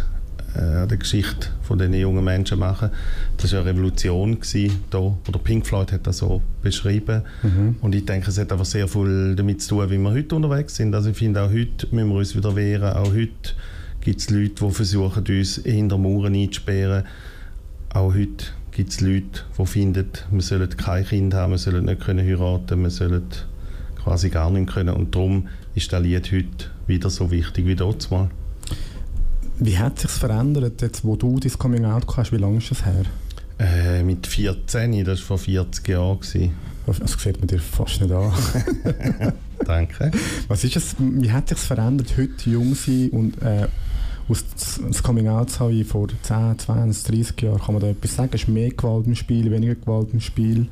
[0.56, 2.90] äh, an der Geschichte von diesen jungen Menschen machen.
[3.36, 7.22] Das war eine Revolution gewesen, da, oder Pink Floyd hat das so beschrieben.
[7.80, 10.76] Und ich denke, es hat aber sehr viel damit zu tun, wie wir heute unterwegs
[10.76, 10.94] sind.
[10.94, 12.92] Also ich finde, auch heute müssen wir uns wieder wehren.
[12.94, 13.54] Auch heute
[14.00, 17.04] gibt es Leute, die versuchen, uns hinter Mauern einzusperren.
[17.92, 22.00] Auch heute gibt es Leute, die finden, wir sollen kein Kind haben, wir sollen nicht
[22.00, 23.24] können heiraten, wir sollen
[24.10, 24.96] quasi gar nicht können.
[24.96, 25.46] Und darum
[25.76, 28.28] ist das Lied heute wieder so wichtig wie dort mal.
[29.60, 32.32] Wie hat sich verändert, jetzt, wo du dein Coming Out hast?
[32.32, 33.04] Wie lange ist das her?
[33.60, 36.18] Äh, mit 14, das war vor 40 Jahren.
[36.86, 38.32] Das sieht man dir fast nicht an.
[39.64, 40.10] Danke.
[40.48, 43.68] Was ist es, wie hat sich verändert, heute jung sein und äh,
[44.28, 44.44] aus
[44.88, 47.60] das Coming Out zu haben vor 10, 20, 30 Jahren?
[47.60, 48.32] Kann man da etwas sagen?
[48.32, 50.66] Ist mehr Gewalt im Spiel, weniger Gewalt im Spiel?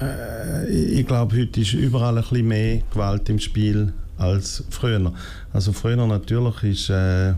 [0.00, 5.12] Äh, ich glaube, heute ist überall ein bisschen mehr Gewalt im Spiel als früher.
[5.52, 7.34] Also früher natürlich ist äh,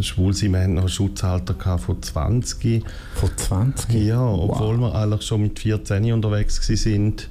[0.00, 2.84] Schwulsein, wir hatten noch ein Schutzalter gehabt von 20.
[3.14, 3.94] Vor 20?
[3.94, 7.28] Ja, obwohl wir eigentlich schon mit 14 unterwegs sind.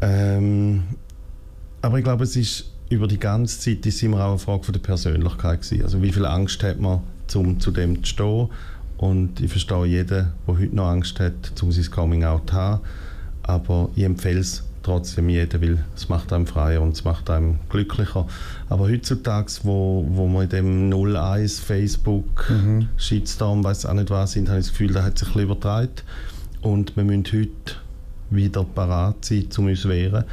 [0.00, 0.84] Ähm,
[1.82, 4.72] aber ich glaube, es ist über die ganze Zeit ist immer auch eine Frage von
[4.72, 5.82] der Persönlichkeit gewesen.
[5.82, 7.00] Also wie viel Angst hat man,
[7.34, 8.48] um zu dem zu stehen?
[8.96, 12.80] Und ich verstehe jeden, der heute noch Angst hat, um sein Coming Out zu haben.
[13.48, 17.58] Aber ich empfehle es trotzdem jedem, weil es macht einem freier und es macht einem
[17.70, 18.26] glücklicher.
[18.68, 22.52] Aber heutzutage, wo, wo wir in dem 01 Facebook
[22.98, 25.50] Shitstorm, weiß auch nicht was sind, habe ich das Gefühl, da hat sich ein bisschen
[25.50, 25.92] übertragen.
[26.60, 27.76] Und wir müssen heute
[28.28, 30.24] wieder parat sein, um uns zu wehren.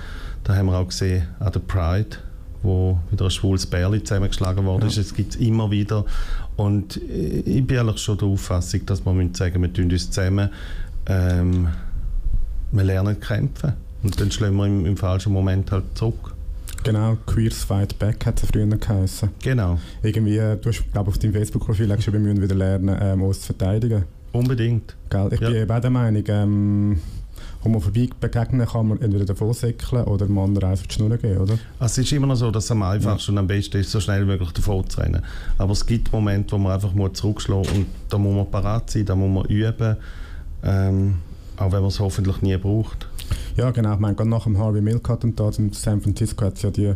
[0.43, 2.17] Da haben wir auch gesehen an der Pride,
[2.63, 4.97] wo wieder ein schwules Bärli zusammengeschlagen worden ist.
[4.97, 6.03] Es gibt es immer wieder.
[6.57, 10.49] Und ich bin eigentlich schon der Auffassung, dass wir sagen wir tun uns zusammen,
[11.07, 11.69] ähm,
[12.71, 13.73] wir lernen kämpfen.
[14.03, 16.33] Und dann schlagen wir im, im falschen Moment halt zurück.
[16.83, 19.29] Genau, Queers Fight Back hat es früher geheißen.
[19.43, 19.79] Genau.
[20.03, 23.39] Irgendwie, äh, du hast, glaube auf deinem Facebook-Profil geschrieben, wir müssen wieder lernen, ähm, uns
[23.41, 24.03] zu verteidigen.
[24.31, 24.95] Unbedingt.
[25.09, 25.29] Gell?
[25.31, 25.49] Ich Ja.
[25.49, 26.99] bin eben auch der Meinung, ähm,
[27.63, 31.53] Homophobie begegnen kann man entweder davon säckeln oder dem anderen einfach die Schnur geben, oder?
[31.79, 33.99] Also es ist immer noch so, dass es am einfachsten und am besten ist, so
[33.99, 35.23] schnell wie möglich davon zu rennen.
[35.57, 39.05] Aber es gibt Momente, wo man einfach muss zurückschlagen und da muss man parat sein,
[39.05, 39.97] da muss man üben,
[40.63, 41.15] ähm,
[41.57, 43.07] auch wenn man es hoffentlich nie braucht.
[43.57, 43.93] Ja, genau.
[43.93, 46.93] Ich meine, gerade nach dem Harvey Milk-Attentat in San Francisco hat es ja die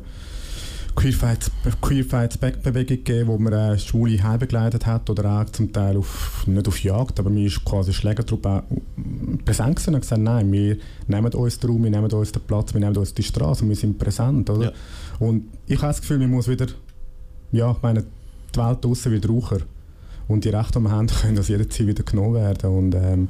[0.96, 5.96] Queer Fights, Back Bewegung gegeben, wo man äh, Schwule heimbegleitet hat oder auch zum Teil
[5.96, 8.64] auf, nicht auf Jagd, aber man ist quasi Schlägertruppe auch
[9.46, 12.74] präsent gewesen und gesagt, nein, wir nehmen uns den Raum, wir nehmen uns den Platz,
[12.74, 14.66] wir nehmen uns die Straße und wir sind präsent, oder?
[14.66, 14.72] Ja.
[15.20, 16.68] Und ich habe das Gefühl, man muss wieder,
[17.52, 18.04] ja, ich meine,
[18.54, 19.60] die Welt draussen wird raucher
[20.28, 23.28] und die Rechte, die wir haben, können das jederzeit wieder genommen werden und ähm,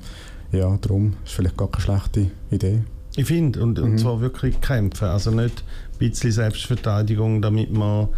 [0.52, 2.82] ja, darum ist vielleicht gar keine schlechte Idee.
[3.16, 3.98] Ich finde, und, und Mhm.
[3.98, 8.10] zwar wirklich kämpfen, also nicht ein bisschen Selbstverteidigung, damit wir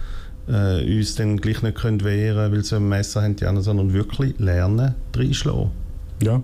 [0.48, 3.94] äh, uns dann gleich nicht können wehren weil sie ein Messer haben, die anderen, sondern
[3.94, 5.72] wirklich lernen, reinschlagen.
[6.22, 6.41] Ja.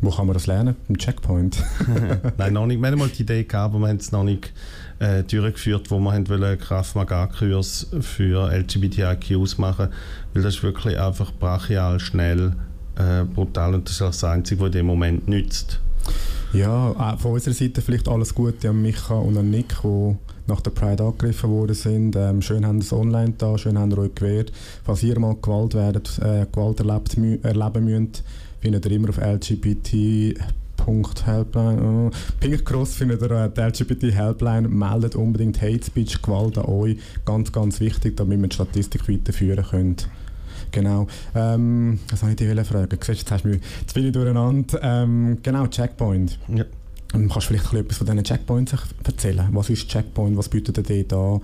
[0.00, 0.76] Wo kann man das lernen?
[0.88, 1.62] Im Checkpoint.
[2.38, 2.80] Nein, noch nicht.
[2.80, 4.52] Wir haben mal die Idee gehabt, aber wir haben es noch nicht
[5.00, 9.88] äh, durchgeführt, wo wir haben wollen Kraft Maga Kurs für LGBTIQs machen,
[10.34, 12.52] weil das ist wirklich einfach brachial, schnell,
[12.98, 15.80] äh, brutal und das ist das Einzige, was in dem Moment nützt.
[16.52, 20.62] Ja, auch von unserer Seite vielleicht alles Gute an Micha und an Nick, die nach
[20.62, 22.16] der Pride angegriffen worden sind.
[22.16, 24.50] Ähm, schön haben es online da, schön haben sie euch gewehrt.
[24.82, 28.24] Falls ihr mal Gewalt, werdet, äh, Gewalt erlebt, erleben müsst,
[28.60, 31.82] findet ihr immer auf LGBT.helpline.
[31.82, 32.10] Oh.
[32.40, 34.68] Pink Cross findet ihr äh, die LGBT Helpline.
[34.68, 36.96] Meldet unbedingt Hate Speech, Gewalt an euch.
[37.26, 39.96] Ganz, ganz wichtig, damit wir die Statistik weiterführen können.
[40.72, 41.06] Genau.
[41.34, 42.88] Ähm, was soll ich dich fragen?
[42.90, 43.60] Siehst, du, jetzt, hast du mich,
[43.94, 44.80] bin ich durcheinander.
[44.82, 46.38] Ähm, genau, Checkpoint.
[46.48, 46.64] Ja.
[47.14, 48.72] Ähm, Kannst du vielleicht etwas von diesen Checkpoints
[49.04, 49.48] erzählen?
[49.52, 50.36] Was ist Checkpoint?
[50.36, 51.40] Was bietet ihr an?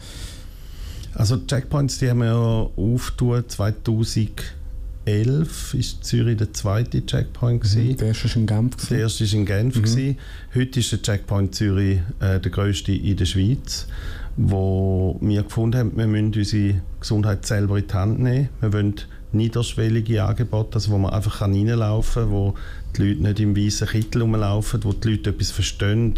[1.14, 7.96] Also Checkpoints, die haben wir ja aufgetan 2011 ist Zürich der zweite Checkpoint gewesen.
[7.96, 8.76] Der erste war in Genf.
[8.76, 9.00] Der gewesen.
[9.00, 9.76] erste war in Genf.
[9.76, 9.82] Mhm.
[9.82, 10.18] gewesen.
[10.54, 13.86] Heute ist der Checkpoint Zürich äh, der grösste in der Schweiz,
[14.36, 18.48] wo wir gefunden haben, wir müssen unsere Gesundheit selber in die Hand nehmen.
[18.60, 18.94] Wir wollen
[19.32, 22.54] niederschwellige Angebote, also wo man einfach reinlaufen kann, wo
[22.96, 26.14] die Leute nicht im weißen Kittel rumlaufen, wo die Leute etwas verstehen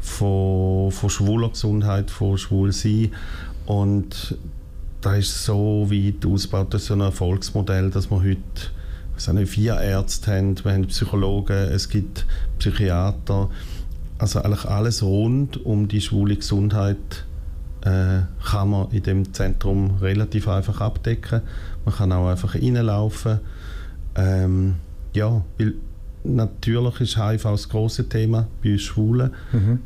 [0.00, 3.12] von, von schwuler Gesundheit, von Schwulsein.
[3.66, 4.36] Und
[5.00, 9.80] da ist so weit ausgebaut, das ist so ein Erfolgsmodell, dass wir heute nicht, vier
[9.80, 12.24] Ärzte haben, wir haben Psychologen, es gibt
[12.58, 13.50] Psychiater.
[14.18, 17.24] Also eigentlich alles rund um die schwule Gesundheit
[17.82, 21.42] äh, kann man in dem Zentrum relativ einfach abdecken.
[21.84, 23.40] Man kann auch einfach reinlaufen.
[24.16, 24.76] Ähm,
[25.14, 25.74] ja, weil
[26.24, 29.30] natürlich ist HIV das große Thema bei uns Schwulen.
[29.52, 29.80] Mhm.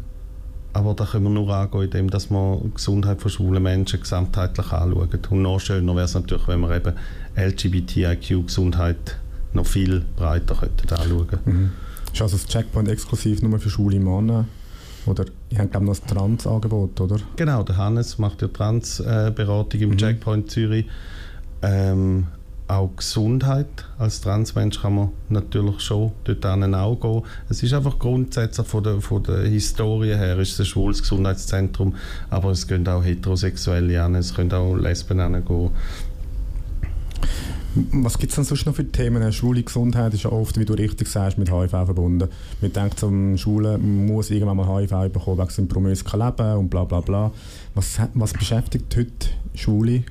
[0.74, 4.72] Aber da können wir nur angehen, indem dass wir die Gesundheit von schwulen Menschen gesamtheitlich
[4.72, 5.09] anschauen.
[5.28, 6.94] Und noch schöner wäre es natürlich, wenn wir eben
[7.37, 9.18] LGBTIQ-Gesundheit
[9.52, 11.70] noch viel breiter könnten anschauen Mhm.
[12.12, 14.46] Ist also das Checkpoint exklusiv nur für schwule Männer?
[15.06, 17.16] Oder ihr habt glaube ich noch ein Trans-Angebot, oder?
[17.36, 19.98] Genau, der Hannes macht ja Transberatung im Mhm.
[19.98, 20.86] Checkpoint Zürich.
[21.62, 22.26] Ähm,
[22.68, 23.66] auch Gesundheit
[23.98, 27.22] als Transmensch kann man natürlich schon dort auch gehen.
[27.48, 31.94] Es ist einfach grundsätzlich von der, von der Historie her ist es ein schwules Gesundheitszentrum,
[32.30, 35.70] aber es können auch Heterosexuelle an, es können auch Lesben hingehen.
[37.74, 39.32] Was gibt es denn sonst noch für Themen?
[39.32, 42.28] Schwule Gesundheit ist ja oft, wie du richtig sagst, mit HIV verbunden.
[42.61, 46.85] Man denkt, ein Schwule muss irgendwann mal HIV bekommen wegen seinem promisken Leben und bla
[46.85, 47.32] bla bla.
[47.74, 50.04] Was, was beschäftigt heute Schwule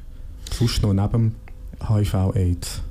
[0.52, 1.36] sonst noch neben
[1.88, 2.82] HIV-Aids?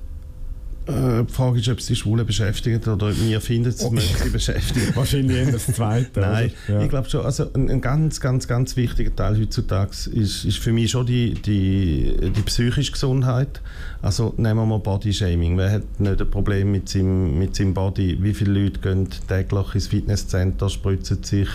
[0.91, 3.93] Äh, die Frage ist, ob es die Schwulen beschäftigt oder ob wir finden, es Oh.
[3.97, 4.91] sie beschäftigen.
[4.95, 6.21] Wahrscheinlich eher das Zweite.
[6.21, 6.53] Nein?
[6.69, 6.83] Ja.
[6.83, 10.73] ich glaube schon, also ein, ein ganz, ganz, ganz wichtiger Teil heutzutage ist, ist für
[10.73, 13.61] mich schon die, die, die psychische Gesundheit.
[14.03, 15.57] Also nehmen wir mal Bodyshaming.
[15.57, 18.19] Wer hat nicht ein Problem mit seinem, mit seinem Body?
[18.21, 21.49] Wie viele Leute gehen täglich ins Fitnesscenter, spritzen sich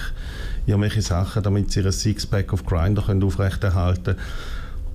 [0.66, 4.18] irgendwelche Sachen, damit sie ihr Sixpack auf Grindr können aufrechterhalten können.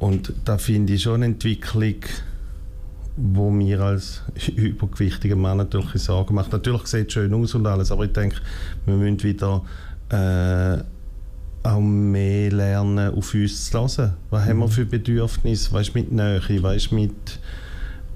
[0.01, 1.97] Und da finde ich schon eine Entwicklung,
[3.23, 4.23] wo mir als
[4.57, 6.53] übergewichtiger Mann natürlich Sorgen macht.
[6.53, 8.37] Natürlich sieht es schön aus und alles, aber ich denke,
[8.87, 9.63] wir müssen wieder
[10.09, 10.83] äh,
[11.63, 14.15] auch mehr lernen, auf uns zu hören.
[14.31, 15.73] Was haben wir für Bedürfnisse?
[15.73, 16.41] Was ist mit Nähe?
[16.63, 17.39] Was ist mit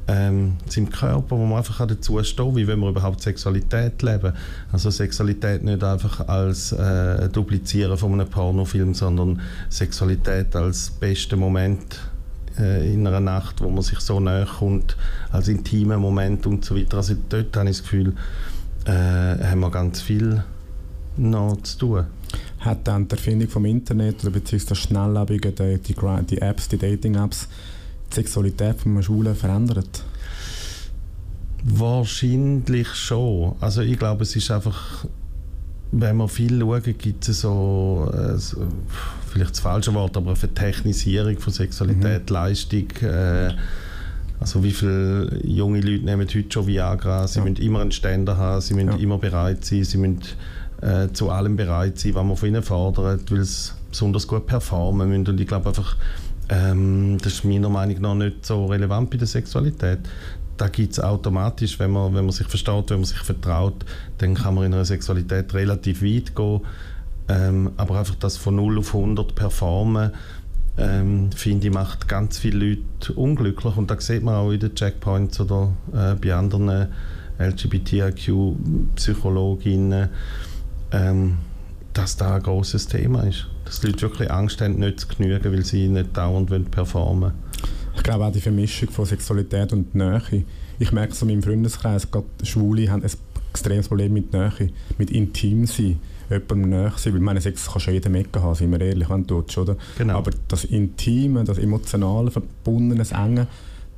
[0.06, 4.32] ähm, seinem Körper, wo man einfach dazu stehen wie wenn wir überhaupt Sexualität leben.
[4.72, 9.40] Also Sexualität nicht einfach als äh, Duplizieren von einem Pornofilm, sondern
[9.70, 12.00] Sexualität als bester Moment
[12.58, 14.96] äh, in einer Nacht, wo man sich so näher kommt,
[15.32, 16.98] als intimer Moment und so weiter.
[16.98, 18.14] Also dort habe ich das Gefühl,
[18.84, 20.44] äh, haben wir ganz viel
[21.16, 22.04] noch zu tun.
[22.60, 25.94] Hat dann die Erfindung vom Internet oder beziehungsweise das Schnelllebige, die, die,
[26.28, 27.48] die Apps, die Dating-Apps,
[28.10, 30.02] die Sexualität von Schulen verändert?
[31.62, 33.56] Wahrscheinlich schon.
[33.60, 35.06] Also ich glaube, es ist einfach,
[35.92, 38.66] wenn man viel schaut, gibt es so, äh, so,
[39.34, 42.34] vielleicht das falsche Wort, aber eine Vertechnisierung von Sexualität, mhm.
[42.34, 42.90] Leistung.
[43.02, 43.52] Äh,
[44.40, 47.26] also wie viele junge Leute nehmen heute schon Viagra?
[47.26, 47.44] Sie ja.
[47.44, 48.96] müssen immer einen Ständer haben, sie müssen ja.
[48.96, 50.20] immer bereit sein, sie müssen
[50.82, 55.08] äh, zu allem bereit sein, was man von ihnen fordert, weil sie besonders gut performen
[55.08, 55.26] müssen.
[55.28, 55.96] Und ich glaube einfach,
[56.48, 60.00] ähm, das ist meiner Meinung nach nicht so relevant bei der Sexualität.
[60.56, 63.84] Da gibt es automatisch, wenn man, wenn man sich versteht, wenn man sich vertraut,
[64.18, 66.60] dann kann man in einer Sexualität relativ weit gehen.
[67.28, 70.12] Ähm, aber einfach das von 0 auf 100 performen,
[70.76, 73.76] ähm, finde ich, macht ganz viele Leute unglücklich.
[73.76, 76.88] Und da sieht man auch in den Checkpoints oder äh, bei anderen
[77.38, 80.10] LGBTIQ-Psychologinnen,
[80.92, 81.38] ähm,
[81.92, 83.46] dass da ein großes Thema ist.
[83.64, 87.34] Dass die Leute wirklich Angst haben, nicht zu genügen, weil sie nicht dauernd performen wollen.
[87.96, 90.44] Ich glaube auch die Vermischung von Sexualität und Nähe.
[90.78, 93.10] Ich merke es in meinem Freundeskreis, gerade Schwule haben ein
[93.50, 96.00] extremes Problem mit Nähe, mit intim sein
[96.34, 97.14] jemandem näher sein.
[97.14, 99.76] Weil meine Sex kann schon jeder Mecke haben, sind wir ehrlich, wenn du tust, oder?
[99.98, 100.18] Genau.
[100.18, 103.46] Aber das Intime, das emotionale, verbundene, das Enge,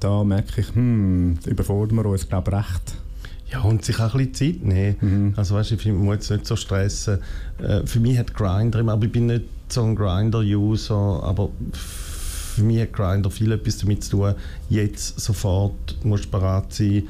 [0.00, 2.96] da merke ich, hm, überfordern wir uns, glaube ich, recht.
[3.50, 4.96] Ja, und sich auch ein bisschen Zeit nehmen.
[5.00, 5.34] Mhm.
[5.36, 7.18] Also weißt du, ich muss jetzt nicht so stressen.
[7.58, 12.62] Äh, für mich hat Grindr immer, aber ich bin nicht so ein Grinder-User, aber für
[12.62, 14.34] mich hat Grindr viel etwas damit zu tun,
[14.68, 17.04] jetzt sofort musst du bereit sein,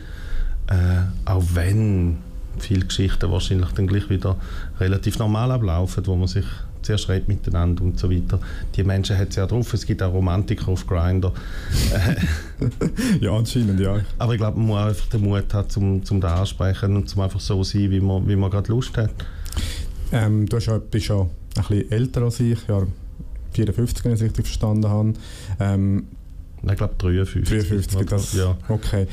[0.68, 2.18] äh, auch wenn
[2.58, 4.36] viele Geschichten wahrscheinlich dann gleich wieder
[4.80, 6.44] relativ normal ablaufen, wo man sich
[6.82, 8.38] zuerst redet miteinander und so weiter.
[8.74, 11.32] Die Menschen hat es ja drauf, es gibt auch Romantiker auf Grindr.
[13.20, 14.00] ja, anscheinend, ja.
[14.18, 17.22] Aber ich glaube, man muss einfach den Mut haben, zum, zum da ansprechen und zum
[17.22, 19.10] einfach so sein, wie man, wie man gerade Lust hat.
[20.12, 21.28] Ähm, du ja, bist ja ein
[21.68, 22.82] bisschen älter als ich, ja,
[23.52, 25.14] 54, wenn ich es richtig verstanden habe.
[25.58, 26.06] Ähm,
[26.62, 27.44] ich glaube 53.
[27.44, 28.56] 53, das, ja.
[28.68, 29.06] Okay.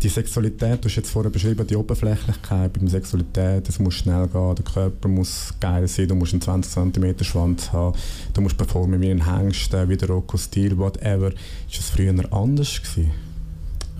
[0.00, 4.28] Die Sexualität, du hast jetzt vorher beschrieben, die Oberflächlichkeit bei der Sexualität, es muss schnell
[4.28, 7.96] gehen, der Körper muss geil sein, du musst einen 20 cm Schwanz haben,
[8.34, 11.28] du musst performen wie ein Hengst, wie der Rocco Stil, whatever.
[11.28, 13.10] Ist das früher anders gewesen?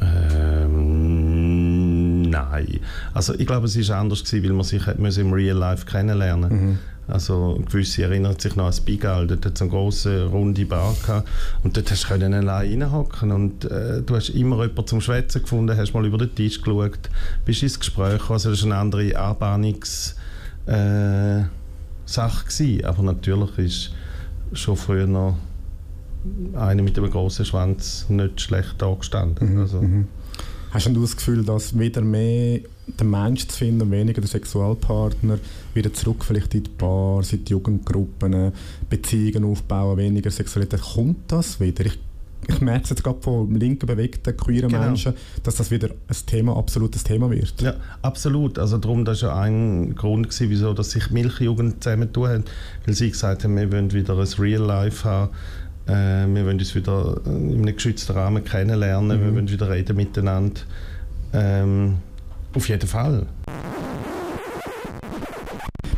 [0.00, 1.42] Ähm,
[2.22, 2.80] nein.
[3.14, 6.78] Also ich glaube, es war anders gewesen, weil man sich im Real Life kennenlernen mhm.
[7.08, 10.94] Also gewisse erinnern sich noch an das Bigal, dort hat es eine große runde Bar
[11.04, 11.28] gehabt
[11.64, 15.76] und dort hast du allein reinhocken und äh, du hast immer jemanden zum Schwätzen gefunden,
[15.76, 17.10] hast mal über den Tisch geschaut,
[17.44, 20.14] bist ins Gespräch also das war eine andere Anbahnungs
[20.66, 21.42] äh,
[22.06, 23.90] Sache aber natürlich ist
[24.52, 25.36] schon früher noch
[26.54, 29.54] einer mit einem großen Schwanz nicht schlecht da gestanden.
[29.54, 29.82] Mhm, also.
[29.82, 30.08] Mhm.
[30.70, 35.38] Hast du das Gefühl, dass wieder mehr den Mensch zu finden weniger den Sexualpartner,
[35.74, 38.52] wieder zurück vielleicht in die Bar, in die Jugendgruppen,
[38.90, 41.86] Beziehungen aufbauen, weniger Sexualität, kommt das wieder?
[41.86, 41.98] Ich,
[42.48, 44.82] ich merke es jetzt gerade von linken bewegten, queeren genau.
[44.82, 45.14] Menschen,
[45.44, 47.62] dass das wieder ein Thema, absolutes Thema wird.
[47.62, 48.58] Ja, absolut.
[48.58, 52.44] Also darum, das war ja ein Grund, gewesen, wieso dass sich Milchjugend zusammentun haben,
[52.84, 55.30] weil sie gesagt haben, wir wollen wieder ein Real Life haben,
[55.86, 59.24] äh, wir wollen uns wieder in einem geschützten Rahmen kennenlernen, mhm.
[59.24, 60.62] wir wollen wieder reden miteinander.
[61.32, 61.98] Ähm,
[62.56, 63.26] auf jeden Fall.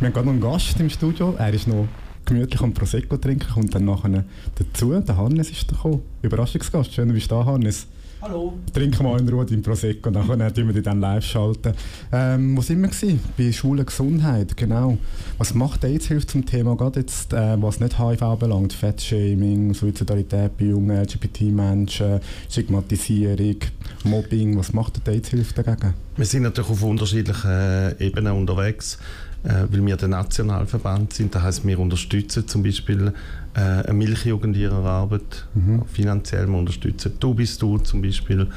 [0.00, 1.34] Wir haben gerade noch einen Gast im Studio.
[1.38, 1.88] Er ist noch
[2.24, 4.24] gemütlich am Prosecco trinken, kommt dann nachher
[4.56, 4.98] dazu.
[5.00, 6.02] Der Hannes ist gekommen.
[6.22, 6.92] Überraschungsgast.
[6.92, 7.86] Schön, du bist da, Hannes.
[8.22, 8.54] Hallo.
[8.72, 11.74] Trinken wir in Ruhe dein Prosecco, nachher tun wir dich dann live schalten.
[12.12, 13.20] Ähm, wo sind wir gewesen?
[13.36, 14.96] Bei Schule Gesundheit, genau.
[15.38, 18.72] Was macht AIDS-Hilfe zum Thema, gerade jetzt, äh, was nicht HIV belangt?
[18.72, 23.56] Fettshaming, Suizidalität bei jungen LGBT-Menschen, Stigmatisierung,
[24.04, 24.58] Mobbing.
[24.58, 25.94] Was macht die AIDS-Hilfe dagegen?
[26.16, 28.98] Wir sind natürlich auf unterschiedlichen Ebenen unterwegs
[29.44, 31.34] äh, weil wir der Nationalverband sind.
[31.34, 33.12] Das heißt, wir unterstützen zum Beispiel
[33.54, 35.84] äh, eine Milchjugend ihrer Arbeit mhm.
[35.86, 36.48] finanziell.
[36.48, 38.48] Unterstützen Du bist du zum Beispiel,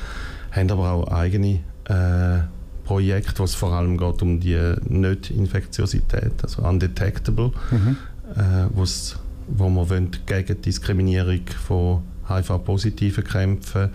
[0.51, 2.39] haben aber auch eigene äh,
[2.83, 4.57] Projekte, wo es vor allem geht um die
[4.88, 7.98] Nicht-Infektiosität, also undetectable, mhm.
[8.35, 13.89] äh, wo wir wollen gegen Diskriminierung von HIV-Positiven kämpfen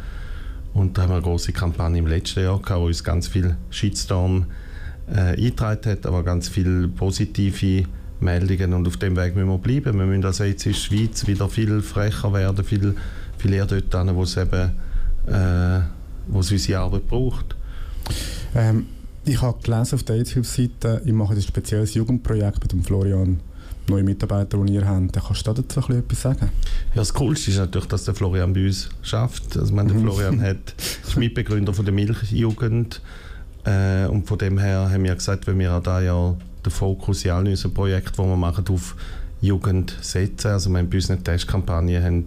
[0.75, 3.57] und da haben wir eine große Kampagne im letzten Jahr gehabt, wo uns ganz viel
[3.71, 4.47] Shitstorm
[5.11, 7.85] äh, eingetragen hat, aber ganz viele positive
[8.23, 9.99] Meldungen und auf dem Weg müssen wir bleiben.
[9.99, 12.95] Wir müssen also jetzt in der Schweiz wieder viel frecher werden, viel,
[13.39, 14.73] viel eher dort hin, wo es eben
[15.27, 15.81] äh,
[16.29, 17.57] wo es unsere Arbeit braucht.
[18.55, 18.87] Ähm,
[19.25, 23.41] ich habe gelesen auf der AIDS-Hilfsseite, ich mache ein spezielles Jugendprojekt mit dem Florian,
[23.89, 25.13] neue Mitarbeiter, die ihr habt.
[25.13, 26.51] Kannst du dazu etwas sagen?
[26.91, 29.57] Ja, das Coolste ist natürlich, dass der Florian bei uns schafft.
[29.57, 30.03] Also, meine, der mhm.
[30.03, 30.75] Florian hat,
[31.07, 33.01] ist Mitbegründer von der Milchjugend
[33.65, 37.31] äh, und von dem her haben wir gesagt, wenn wir da ja den Fokus in
[37.33, 38.97] all unseren Projekten, die wir machen, auf
[39.41, 40.53] Jugend setzen.
[40.53, 42.27] Also wir haben bei unseren Testkampagnen haben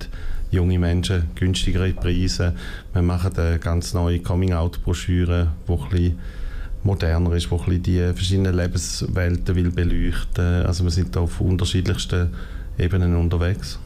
[0.52, 2.54] junge Menschen günstigere Preise.
[2.94, 6.20] Wir machen eine ganz neue Coming-out-Broschüre, die ein bisschen
[6.84, 12.30] moderner ist, ein die verschiedenen Lebenswelten will beleuchten Also wir sind da auf unterschiedlichsten
[12.78, 13.80] Ebenen unterwegs.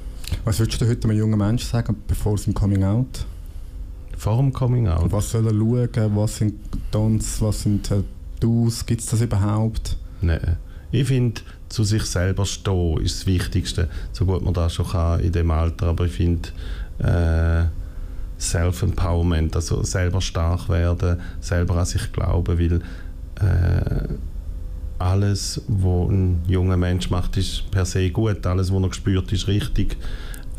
[0.44, 3.26] Was würdest du heute einem jungen Menschen sagen, bevor es im Coming Out?
[4.18, 5.12] Vor dem Coming Out?
[5.12, 6.16] Was soll er schauen?
[6.16, 6.56] Was sind
[6.92, 7.42] Dons?
[7.42, 7.90] Was sind
[8.40, 8.86] Do's?
[8.86, 9.98] Gibt es das überhaupt?
[10.22, 10.58] Nein.
[10.92, 15.20] Ich finde, zu sich selber stehen ist das Wichtigste, so gut man das schon kann
[15.20, 15.88] in dem Alter.
[15.88, 16.50] Aber ich finde,
[16.98, 17.66] äh,
[18.40, 22.82] Self-Empowerment, also selber stark werden, selber an sich glauben, weil
[23.46, 24.08] äh,
[24.98, 29.48] alles, was ein junger Mensch macht, ist per se gut, alles, was er spürt, ist
[29.48, 29.98] richtig.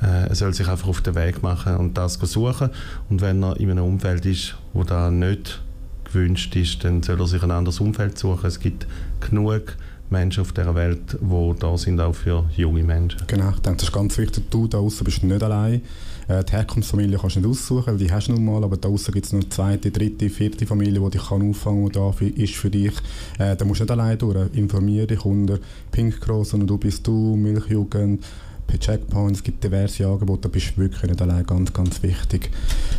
[0.02, 2.70] Äh, er soll sich einfach auf den Weg machen und das suchen.
[3.08, 5.60] Und wenn er in einem Umfeld ist, wo das nicht
[6.04, 8.46] gewünscht ist, dann soll er sich ein anderes Umfeld suchen.
[8.46, 8.86] Es gibt
[9.20, 9.76] genug
[10.10, 13.22] Menschen auf dieser Welt, die da sind, auch für junge Menschen.
[13.26, 14.50] Genau, ich denke, das ist ganz wichtig.
[14.50, 15.82] Du da draußen bist nicht allein.
[16.26, 18.88] Äh, die Herkunftsfamilie kannst du nicht aussuchen, weil die hast du nun mal, aber da
[18.88, 22.20] draußen gibt es noch eine zweite, dritte, vierte Familie, die dich kann auffangen kann und
[22.20, 22.92] da ist für dich.
[23.38, 24.54] Äh, da musst du nicht allein durch.
[24.54, 25.58] Informiere dich unter
[25.92, 28.24] Pink Cross und du bist du, Milchjugend,
[28.70, 32.50] per Checkpoint, es gibt diverse Angebote, da bist du wirklich nicht allein, ganz, ganz wichtig.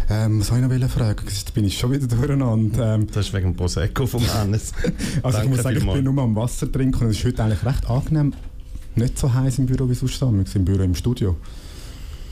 [0.10, 1.26] Ähm, was wollte ich noch fragen?
[1.26, 2.96] Jetzt bin ich schon wieder durcheinander.
[2.96, 4.74] Ähm, das ist wegen dem Prosecco vom Hannes.
[5.24, 7.66] also ich muss sagen, ich bin nur am Wasser trinken und es ist heute eigentlich
[7.66, 8.34] recht angenehm,
[8.96, 10.20] nicht so heiß im Büro wie sonst.
[10.22, 11.38] Wir sind im Büro im Studio.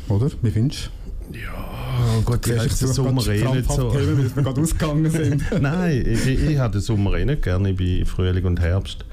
[0.10, 0.30] Oder?
[0.42, 0.92] Wie findest
[1.32, 1.38] du?
[1.38, 3.94] Ja, gut, ich habe den Sommer eh nicht so.
[3.94, 5.44] Weil wir gerade ausgegangen sind.
[5.62, 7.70] Nein, ich, ich, ich habe den Sommer eh nicht gerne.
[7.70, 9.06] Ich bin Frühling und Herbst.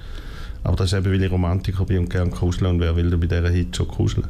[0.67, 3.27] Aber das ist eben, weil ich Romantiker bin und gerne kuscheln und wer will bei
[3.27, 4.27] dieser Hit schon kuscheln?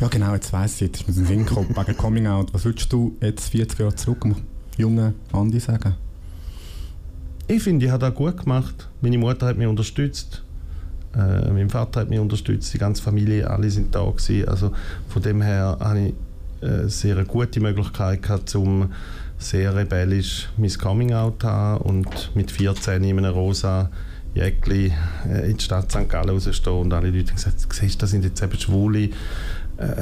[0.00, 2.52] Ja genau, jetzt weiss ich, jetzt ist mir ein Sinn gekommen, wegen Coming Out.
[2.52, 4.36] Was würdest du jetzt 40 Jahre zurück dem
[4.76, 5.94] jungen Andi sagen?
[7.48, 8.88] Ich finde, ich habe das gut gemacht.
[9.00, 10.42] Meine Mutter hat mich unterstützt.
[11.14, 14.48] Äh, mein Vater hat mich unterstützt, die ganze Familie, alle sind da gewesen.
[14.48, 14.72] Also
[15.08, 16.14] von dem her habe ich
[16.68, 18.90] äh, sehr eine gute Möglichkeit gehabt, um
[19.38, 23.90] sehr rebellisch mein Coming Out zu haben und mit 14 in einem rosa
[24.34, 24.92] Jäckli
[25.28, 26.08] äh, in die Stadt St.
[26.08, 29.10] Gallen rausstehen und alle Leute haben gesagt, siehst das sind jetzt eben Schwule.
[29.76, 29.92] Äh,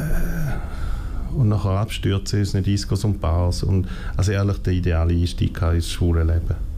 [1.35, 3.63] und nachher abstürzen uns nicht Discos und Bars.
[3.63, 6.70] Und, also ehrlich, der ideale Einstieg ins schwule Leben.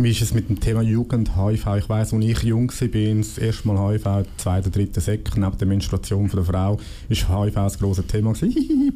[0.00, 1.66] Wie ist es mit dem Thema Jugend, HIV?
[1.76, 5.66] Ich weiss, als ich jung war, das erste Mal HIV, zweiter, dritter Sek, neben der
[5.66, 6.78] Menstruation von der Frau,
[7.08, 8.32] ist HIV ein grosses Thema.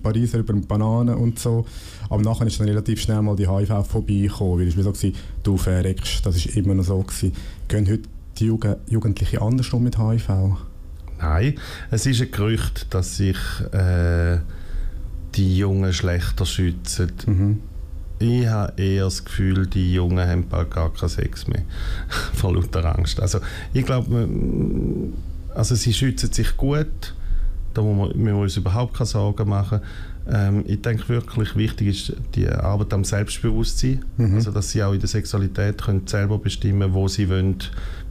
[0.01, 1.67] Pariser über Bananen und so.
[2.09, 5.57] Aber nachher ist dann relativ schnell mal die HIV vorbeigekommen, weil es war so, du
[5.57, 7.01] verreckst, das war immer noch so.
[7.01, 7.33] Gewesen.
[7.67, 10.29] Gehen heute die Jugend Jugendlichen anders um mit HIV?
[11.19, 11.59] Nein,
[11.91, 13.39] es ist ein Gerücht, dass sich
[13.73, 14.39] äh,
[15.35, 17.11] die Jungen schlechter schützen.
[17.27, 17.72] Mhm
[18.23, 21.63] ich habe eher das Gefühl, die Jungen haben bald gar keinen Sex mehr.
[22.35, 23.21] Vor lauter Angst.
[23.21, 23.41] Also
[23.73, 24.29] ich glaube,
[25.55, 27.15] also sie schützen sich gut.
[27.75, 29.81] Da muss man, wir uns überhaupt keine Sorgen machen.
[30.31, 34.05] Ähm, ich denke wirklich, wichtig ist die Arbeit am Selbstbewusstsein.
[34.17, 34.35] Mhm.
[34.37, 37.57] Also dass sie auch in der Sexualität können selber bestimmen wo sie wollen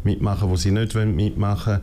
[0.03, 1.80] mitmachen wo sie nicht wollen mitmachen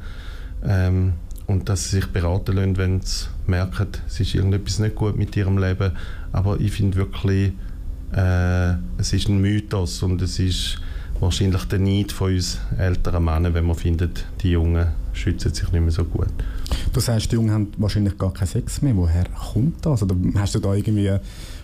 [0.64, 1.14] ähm,
[1.46, 5.34] und dass sie sich beraten lassen, wenn sie merken, es ist irgendetwas nicht gut mit
[5.34, 5.92] ihrem Leben.
[6.30, 7.52] Aber ich finde wirklich,
[8.12, 10.78] äh, es ist ein Mythos und es ist
[11.20, 15.80] wahrscheinlich der Neid von uns älteren Männern, wenn man findet, die Jungen schützen sich nicht
[15.80, 16.28] mehr so gut.
[16.92, 18.96] Du sagst, die Jungen haben wahrscheinlich gar keinen Sex mehr.
[18.96, 20.02] Woher kommt das?
[20.02, 21.18] Oder hast du da irgendwie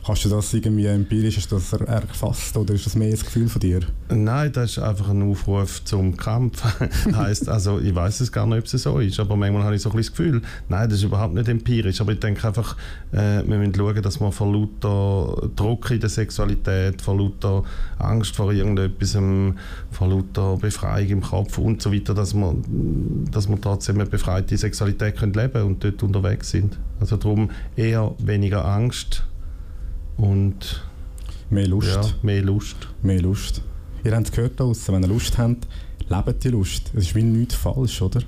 [0.07, 3.59] Hast du das irgendwie empirisch ist das erfasst oder ist das mehr ein Gefühl von
[3.59, 3.81] dir?
[4.11, 6.63] Nein, das ist einfach ein Aufruf zum Kampf.
[7.17, 9.81] heißt also, ich weiß es gar nicht, ob es so ist, aber manchmal habe ich
[9.81, 12.03] so ein das Gefühl, nein, das ist überhaupt nicht empirisch.
[12.03, 12.77] Aber ich denke einfach,
[13.13, 17.63] äh, wir müssen schauen, dass man vor lauter Druck in der Sexualität, vor lauter
[17.99, 19.17] Angst vor irgendetwas,
[19.91, 22.55] vor lauter Befreiung im Kopf und so weiter, dass wir,
[23.31, 26.79] dass wir trotzdem eine befreite Sexualität können leben und dort unterwegs sind.
[27.01, 29.25] Also darum eher weniger Angst
[30.17, 30.85] und
[31.51, 31.89] mehr Lust.
[31.89, 32.77] Ja, mehr Lust.
[33.03, 33.63] Mehr Lust.
[34.05, 35.67] Ihr habt es gehört draussen, wenn ihr Lust habt,
[36.09, 36.91] lebt die Lust.
[36.95, 38.21] Es ist wie nichts falsch, oder?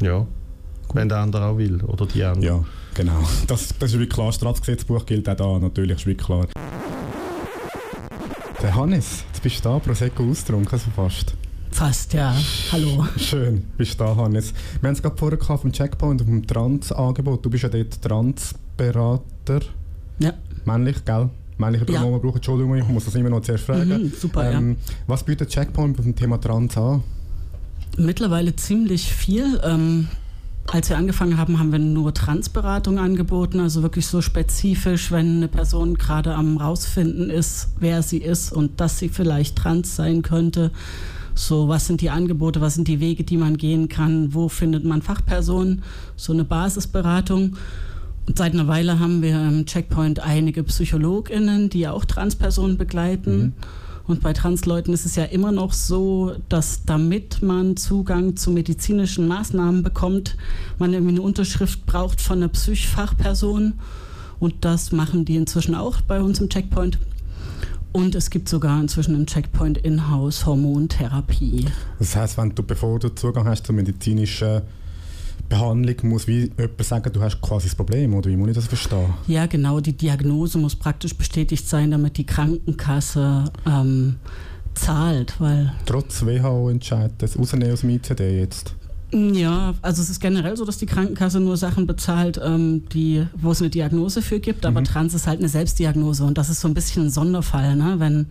[0.00, 0.18] Ja.
[0.18, 0.94] Gut.
[0.94, 2.46] Wenn der andere auch will, oder die andere.
[2.46, 2.64] Ja,
[2.94, 3.20] genau.
[3.46, 4.26] Das, das ist wie klar.
[4.26, 6.46] Das Strafgesetzbuch gilt auch da, natürlich, ist wie klar.
[8.62, 11.34] Der Hannes, jetzt bist du da, Prosecco austrunken, so fast.
[11.72, 12.34] Fast, ja.
[12.70, 13.06] Hallo.
[13.16, 14.52] Schön, bist du da, Hannes.
[14.80, 17.44] Wir haben es gerade vorher vom Checkpoint und vom Trans-Angebot.
[17.44, 19.60] Du bist ja dort Transberater.
[20.18, 20.34] Ja.
[20.64, 21.30] Männlich, gell?
[21.58, 22.18] männliche Pronomen ja.
[22.18, 22.36] brauchen.
[22.36, 23.88] Entschuldigung, ich muss das immer noch zuerst fragen.
[23.88, 24.94] Mhm, super, ähm, ja.
[25.06, 27.02] Was bietet Checkpoint beim Thema Trans an?
[27.96, 29.60] Mittlerweile ziemlich viel.
[29.62, 30.08] Ähm,
[30.68, 35.48] als wir angefangen haben, haben wir nur Transberatung angeboten, also wirklich so spezifisch, wenn eine
[35.48, 40.70] Person gerade am rausfinden ist, wer sie ist und dass sie vielleicht trans sein könnte.
[41.34, 44.84] So, was sind die Angebote, was sind die Wege, die man gehen kann, wo findet
[44.84, 45.82] man Fachpersonen,
[46.14, 47.56] so eine Basisberatung.
[48.34, 53.42] Seit einer Weile haben wir im Checkpoint einige PsychologInnen, die auch Transpersonen begleiten.
[53.42, 53.52] Mhm.
[54.06, 59.28] Und bei Transleuten ist es ja immer noch so, dass damit man Zugang zu medizinischen
[59.28, 60.36] Maßnahmen bekommt,
[60.78, 63.74] man irgendwie eine Unterschrift braucht von einer Psychfachperson.
[64.40, 66.98] Und das machen die inzwischen auch bei uns im Checkpoint.
[67.92, 71.66] Und es gibt sogar inzwischen im Checkpoint In-house Hormontherapie.
[71.98, 74.62] Das heißt, wenn du, bevor du Zugang hast zur medizinischen
[75.52, 78.66] Behandlung muss wie jemand sagen, du hast quasi das Problem, oder wie muss ich das
[78.66, 79.12] verstehen?
[79.26, 79.80] Ja, genau.
[79.80, 84.16] Die Diagnose muss praktisch bestätigt sein, damit die Krankenkasse ähm,
[84.74, 85.38] zahlt.
[85.40, 88.74] Weil Trotz WHO-Entscheid, das rausnehmen aus dem ICD jetzt?
[89.12, 93.50] Ja, also es ist generell so, dass die Krankenkasse nur Sachen bezahlt, ähm, die, wo
[93.50, 94.84] es eine Diagnose für gibt, aber mhm.
[94.84, 97.96] Trans ist halt eine Selbstdiagnose und das ist so ein bisschen ein Sonderfall, ne?
[97.98, 98.26] wenn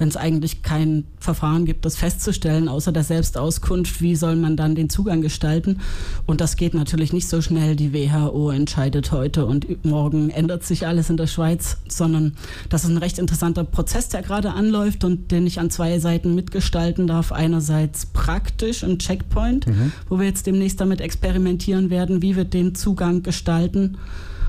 [0.00, 4.74] wenn es eigentlich kein Verfahren gibt, das festzustellen, außer der Selbstauskunft, wie soll man dann
[4.74, 5.80] den Zugang gestalten?
[6.24, 7.76] Und das geht natürlich nicht so schnell.
[7.76, 12.32] Die WHO entscheidet heute und morgen ändert sich alles in der Schweiz, sondern
[12.70, 16.34] das ist ein recht interessanter Prozess, der gerade anläuft und den ich an zwei Seiten
[16.34, 17.30] mitgestalten darf.
[17.30, 19.92] Einerseits praktisch ein Checkpoint, mhm.
[20.08, 23.98] wo wir jetzt demnächst damit experimentieren werden, wie wir den Zugang gestalten,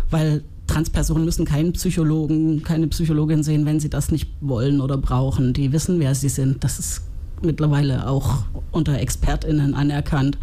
[0.10, 5.52] weil Transpersonen müssen keinen Psychologen, keine Psychologin sehen, wenn sie das nicht wollen oder brauchen.
[5.52, 6.64] Die wissen, wer sie sind.
[6.64, 7.02] Das ist
[7.42, 10.38] mittlerweile auch unter ExpertInnen anerkannt.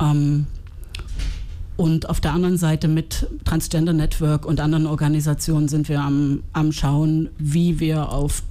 [0.00, 0.46] Ähm,
[1.76, 6.70] und auf der anderen Seite mit Transgender Network und anderen Organisationen sind wir am, am
[6.70, 8.44] Schauen, wie wir auf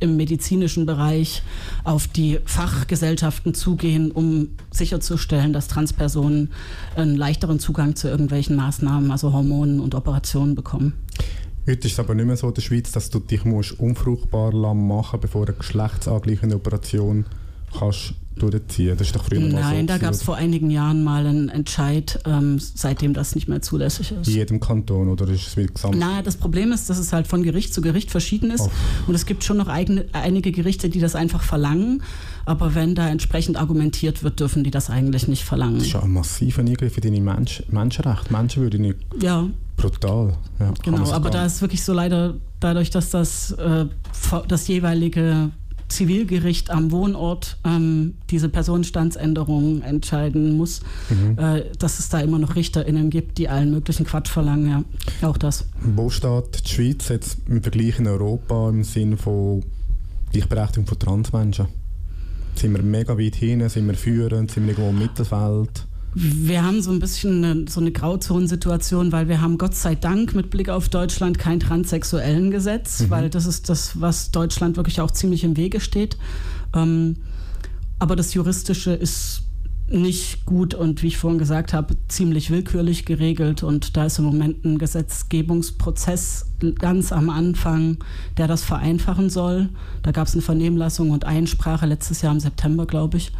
[0.00, 1.42] im medizinischen Bereich
[1.84, 6.50] auf die Fachgesellschaften zugehen, um sicherzustellen, dass Transpersonen
[6.96, 10.94] einen leichteren Zugang zu irgendwelchen Maßnahmen, also Hormonen und Operationen bekommen.
[11.66, 14.52] Heute ist es aber nicht mehr so in der Schweiz, dass du dich musst unfruchtbar
[14.52, 17.26] machen musst, bevor eine geschlechtsangleichende Operation
[17.76, 18.96] kannst durchziehen.
[18.96, 22.20] Das ist doch früher Nein, so da gab es vor einigen Jahren mal einen Entscheid,
[22.24, 24.28] ähm, seitdem das nicht mehr zulässig ist.
[24.28, 25.98] In jedem Kanton oder ist es wie gesamt?
[25.98, 28.62] Nein, das Problem ist, dass es halt von Gericht zu Gericht verschieden ist.
[28.62, 28.70] Oh.
[29.08, 32.02] Und es gibt schon noch eigene, einige Gerichte, die das einfach verlangen.
[32.44, 35.78] Aber wenn da entsprechend argumentiert wird, dürfen die das eigentlich nicht verlangen.
[35.78, 38.32] Das ist ja ein massiver Eingriff in deine Mensch Menschenrechte.
[38.32, 38.98] Menschenwürde nicht.
[39.20, 39.48] Ja.
[39.76, 40.36] Brutal.
[40.58, 43.86] Ja, genau, aber da ist wirklich so leider dadurch, dass das, äh,
[44.48, 45.50] das jeweilige
[45.88, 51.38] Zivilgericht am Wohnort ähm, diese Personenstandsänderung entscheiden muss, mhm.
[51.38, 54.84] äh, dass es da immer noch RichterInnen gibt, die allen möglichen Quatsch verlangen.
[55.22, 55.66] Ja, auch das.
[55.80, 59.64] Wo steht die Schweiz jetzt im Vergleich in Europa im Sinne von
[60.32, 61.68] Gleichberechtigung von Transmenschen?
[62.54, 63.66] Sind wir mega weit hin?
[63.68, 64.50] Sind wir führend?
[64.50, 65.87] Sind wir irgendwo im Mittelfeld?
[66.20, 70.34] Wir haben so ein bisschen eine, so eine Grauzonensituation, weil wir haben Gott sei Dank
[70.34, 73.10] mit Blick auf Deutschland kein transsexuellen Gesetz, mhm.
[73.10, 76.18] weil das ist das, was Deutschland wirklich auch ziemlich im Wege steht.
[76.74, 77.18] Ähm,
[78.00, 79.42] aber das Juristische ist
[79.86, 83.62] nicht gut und wie ich vorhin gesagt habe, ziemlich willkürlich geregelt.
[83.62, 86.46] Und da ist im Moment ein Gesetzgebungsprozess
[86.80, 87.98] ganz am Anfang,
[88.38, 89.68] der das vereinfachen soll.
[90.02, 93.30] Da gab es eine Vernehmlassung und Einsprache letztes Jahr im September, glaube ich.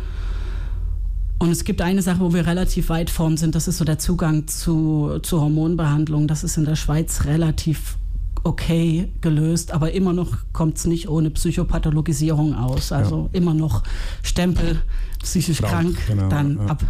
[1.38, 3.98] Und es gibt eine Sache, wo wir relativ weit vorn sind, das ist so der
[3.98, 6.26] Zugang zu, zu Hormonbehandlung.
[6.26, 7.96] Das ist in der Schweiz relativ
[8.44, 12.92] okay gelöst, aber immer noch kommt es nicht ohne Psychopathologisierung aus.
[12.92, 13.38] Also ja.
[13.38, 13.82] immer noch
[14.22, 14.82] Stempel,
[15.22, 16.66] psychisch krank, krank genau, dann ja.
[16.66, 16.84] ab.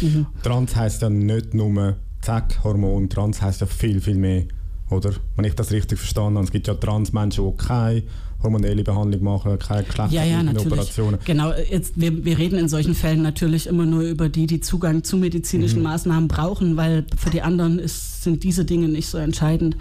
[0.00, 0.26] Mhm.
[0.42, 4.44] Trans heißt ja nicht nur Zack, Hormon, Trans heißt ja viel, viel mehr.
[4.90, 5.12] Oder?
[5.36, 8.02] Wenn ich das richtig verstanden habe, es gibt ja Transmenschen, die keine
[8.44, 11.18] hormonelle Behandlung machen, keine geschlechtsbedingten ja, ja, Operationen.
[11.24, 15.02] Genau, jetzt, wir, wir reden in solchen Fällen natürlich immer nur über die, die Zugang
[15.02, 15.84] zu medizinischen mhm.
[15.84, 19.76] Maßnahmen brauchen, weil für die anderen ist, sind diese Dinge nicht so entscheidend.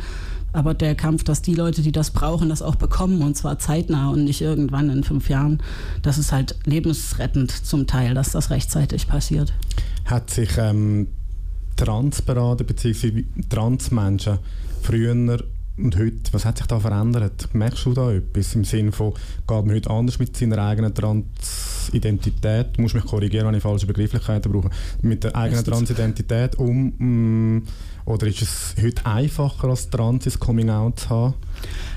[0.53, 4.11] Aber der Kampf, dass die Leute, die das brauchen, das auch bekommen, und zwar zeitnah
[4.11, 5.61] und nicht irgendwann in fünf Jahren,
[6.03, 9.51] das ist halt lebensrettend zum Teil, dass das rechtzeitig passiert.
[10.05, 11.07] Hat sich ähm,
[11.75, 13.23] Transberater bzw.
[13.49, 14.37] Transmenschen
[14.83, 15.43] früher
[15.77, 17.49] und heute, was hat sich da verändert?
[17.53, 22.77] Merkst du da etwas im Sinne von, geht man heute anders mit seiner eigenen Transidentität,
[22.77, 24.69] du musst mich korrigieren, wenn ich falsche Begrifflichkeiten brauche,
[25.01, 27.67] mit der eigenen Transidentität um, mm,
[28.05, 31.33] oder ist es heute einfacher als Trans ins Coming Out zu haben?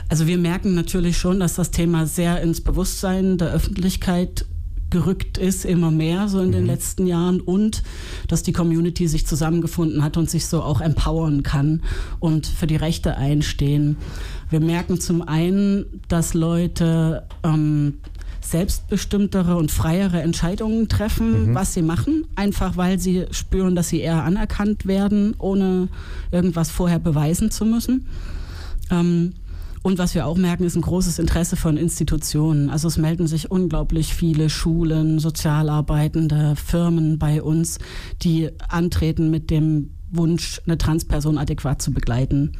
[0.08, 4.46] Also wir merken natürlich schon, dass das Thema sehr ins Bewusstsein der Öffentlichkeit
[4.90, 6.52] gerückt ist, immer mehr so in mhm.
[6.52, 7.82] den letzten Jahren und
[8.28, 11.82] dass die Community sich zusammengefunden hat und sich so auch empowern kann
[12.20, 13.96] und für die Rechte einstehen.
[14.50, 17.94] Wir merken zum einen, dass Leute ähm,
[18.40, 21.54] selbstbestimmtere und freiere Entscheidungen treffen, mhm.
[21.54, 25.88] was sie machen, einfach weil sie spüren, dass sie eher anerkannt werden, ohne
[26.30, 28.06] irgendwas vorher beweisen zu müssen.
[28.90, 29.32] Ähm,
[29.86, 32.70] und was wir auch merken, ist ein großes Interesse von Institutionen.
[32.70, 37.78] Also es melden sich unglaublich viele Schulen, Sozialarbeitende, Firmen bei uns,
[38.20, 42.56] die antreten mit dem Wunsch, eine Transperson adäquat zu begleiten.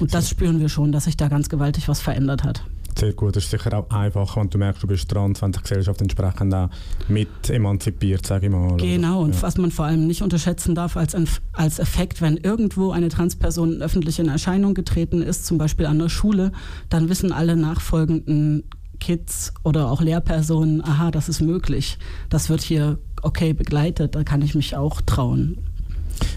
[0.00, 2.64] Und das spüren wir schon, dass sich da ganz gewaltig was verändert hat.
[3.00, 5.58] Sehr gut, das ist sicher auch einfacher, wenn du merkst, du bist trans, wenn die
[5.58, 6.68] Gesellschaft entsprechend auch
[7.08, 8.76] mit emanzipiert, sage ich mal.
[8.76, 9.40] Genau, und ja.
[9.40, 11.16] was man vor allem nicht unterschätzen darf als,
[11.54, 16.10] als Effekt, wenn irgendwo eine Transperson öffentlich in Erscheinung getreten ist, zum Beispiel an der
[16.10, 16.52] Schule,
[16.90, 18.64] dann wissen alle nachfolgenden
[18.98, 21.96] Kids oder auch Lehrpersonen, aha, das ist möglich,
[22.28, 25.56] das wird hier okay begleitet, da kann ich mich auch trauen.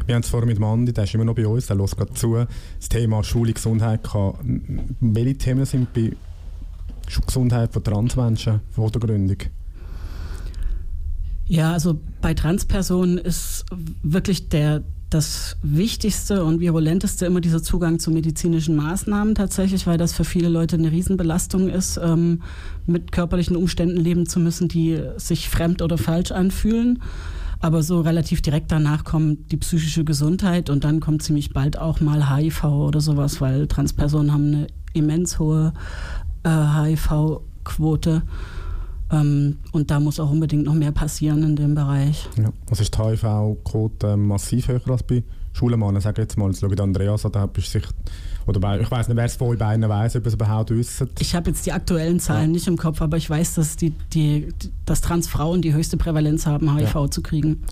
[0.06, 2.14] Wir haben es vorhin mit Mandy, der ist immer noch bei uns, der hört gerade
[2.14, 2.36] zu.
[2.36, 4.00] Das Thema Schule, Gesundheit,
[5.02, 6.14] welche Themen sind bei
[7.06, 9.38] Gesundheit von Transmenschen Gründung?
[11.46, 13.66] Ja, also bei Transpersonen ist
[14.02, 20.14] wirklich der, das Wichtigste und Virulenteste immer dieser Zugang zu medizinischen Maßnahmen tatsächlich, weil das
[20.14, 22.42] für viele Leute eine Riesenbelastung ist, ähm,
[22.88, 27.02] mit körperlichen Umständen leben zu müssen, die sich fremd oder falsch anfühlen.
[27.60, 32.02] Aber so relativ direkt danach kommt die psychische Gesundheit und dann kommt ziemlich bald auch
[32.02, 35.74] mal HIV oder sowas, weil Transpersonen haben eine immens hohe
[36.44, 38.24] äh, HIV-Quote.
[39.12, 42.28] Ähm, und da muss auch unbedingt noch mehr passieren in dem Bereich.
[42.38, 42.52] Ja.
[42.68, 45.24] Was ist die HIV-Quote massiv höher als bei
[45.54, 46.02] Schulemannen?
[46.02, 47.90] Sag jetzt mal, jetzt schaue ich Andreas an, da bist sicher
[48.46, 51.10] oder bei, ich weiß nicht, wer es von euch beiden weiß, ob es überhaupt wissen.
[51.20, 52.54] Ich habe jetzt die aktuellen Zahlen ja.
[52.54, 54.50] nicht im Kopf, aber ich weiß, dass, die, die,
[54.86, 57.12] dass Transfrauen die höchste Prävalenz haben, HIV ja.
[57.12, 57.64] zu kriegen.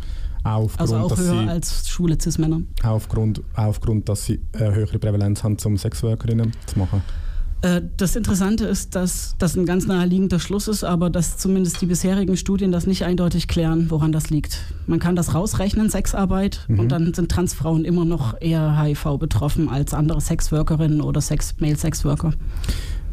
[0.44, 2.62] Aufgrund, also auch höher sie, als schwule Cis-Männer.
[2.84, 7.04] Aufgrund, aufgrund, dass sie eine höhere Prävalenz haben, um Sexworkerinnen zu machen.
[7.62, 11.86] Äh, das Interessante ist, dass das ein ganz naheliegender Schluss ist, aber dass zumindest die
[11.86, 14.60] bisherigen Studien das nicht eindeutig klären, woran das liegt.
[14.88, 16.80] Man kann das rausrechnen, Sexarbeit, mhm.
[16.80, 21.78] und dann sind Transfrauen immer noch eher HIV betroffen als andere Sexworkerinnen oder Sex Male
[21.78, 22.34] Sexworker.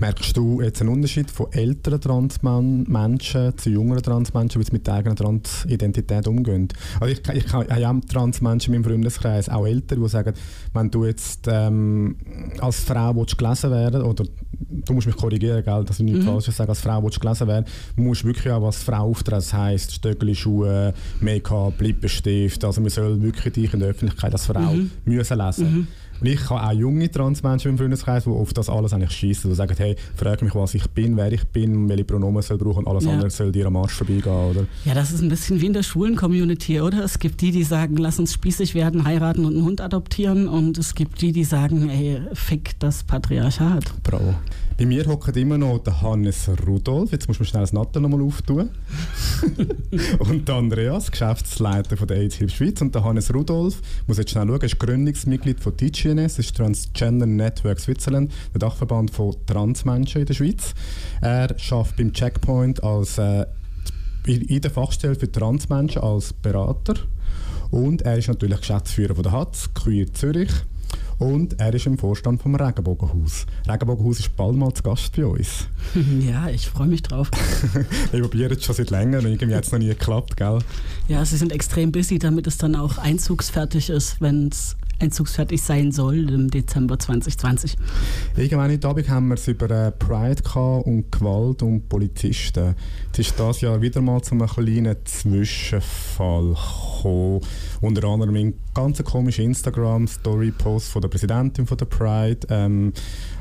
[0.01, 4.95] Merkst du jetzt einen Unterschied von älteren Transmenschen zu jüngeren Transmenschen, wie sie mit der
[4.95, 6.69] eigenen Transidentität umgehen?
[7.01, 10.35] Also ich, ich, ich habe ja Transmenschen in meinem Freundeskreis, auch Ältere, die sagen,
[10.73, 12.17] wenn du jetzt ähm,
[12.61, 14.25] als Frau willst gelesen werden oder
[14.61, 16.27] du musst mich korrigieren, gell, dass ich nicht mhm.
[16.27, 19.39] falsch sage, als Frau willst gelesen werden, musst du wirklich auch als Frau auftreten.
[19.39, 24.47] Das heisst, Stöckli, Schuhe, Make-up, Lippenstift, also man soll wirklich dich in der Öffentlichkeit als
[24.47, 24.91] Frau mhm.
[25.05, 25.73] müssen lesen.
[25.73, 25.87] Mhm.
[26.21, 29.51] Und ich habe auch junge Transmenschen im Freundeskreis, die auf das alles eigentlich schießen.
[29.51, 32.85] Die sagen, hey, frag mich, was ich bin, wer ich bin, welche Pronomen soll brauchen
[32.85, 33.13] und alles ja.
[33.13, 34.67] andere soll dir am Arsch vorbeigehen, oder?
[34.85, 37.05] Ja, das ist ein bisschen wie in der schwulen Community, oder?
[37.05, 40.79] Es gibt die, die sagen, lass uns spießig werden, heiraten und einen Hund adoptieren und
[40.79, 43.85] es gibt die, die sagen, ey, fick das Patriarchat.
[44.03, 44.35] Bravo.
[44.79, 47.11] Bei mir hockt immer noch der Hannes Rudolf.
[47.11, 48.71] Jetzt muss man schnell das Nattel nochmal auftun.
[50.21, 52.81] und der Andreas, Geschäftsleiter von der AIDS Hilfe Schweiz.
[52.81, 55.77] Und der Hannes Rudolf, muss jetzt schnell schauen, ist Gründungsmitglied von
[56.09, 60.75] TGNS, das ist Transgender Network Switzerland, der Dachverband von Transmenschen in der Schweiz.
[61.21, 63.45] Er arbeitet beim Checkpoint als äh,
[64.27, 66.95] in der Fachstelle für Transmenschen als Berater.
[67.71, 70.51] Und er ist natürlich Geschäftsführer von der HATZ, Queer Zürich.
[71.19, 73.47] Und er ist im Vorstand vom Regenbogenhaus.
[73.69, 75.69] Regenbogenhaus ist bald mal zu Gast bei uns.
[76.21, 77.31] Ja, ich freue mich drauf.
[78.13, 80.61] Wir probieren es schon seit länger und irgendwie hat es noch nie geklappt, gell?
[81.09, 85.93] Ja, sie sind extrem busy, damit es dann auch einzugsfertig ist, wenn es einzugsfertig sein
[85.93, 87.77] soll im Dezember 2020.
[88.37, 90.43] Irgendwann heute Abend haben wir es über äh, Pride
[90.85, 92.75] und Gewalt und Polizisten.
[93.13, 97.41] Es ist das Jahr wieder mal zu einem kleinen Zwischenfall gekommen.
[97.81, 102.47] Unter anderem in ganz komischen Instagram-Story-Posts von der Präsidentin von der Pride.
[102.51, 102.93] Ähm,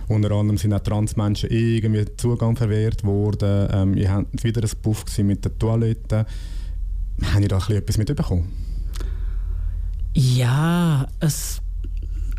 [0.07, 3.67] unter anderem sind auch Transmenschen irgendwie Zugang verwehrt worden.
[3.71, 6.25] Ähm, ihr habt wieder ein Buff mit den Toiletten.
[7.33, 8.66] Haben ihr da etwas mitbekommen?
[10.19, 11.61] Ja, es,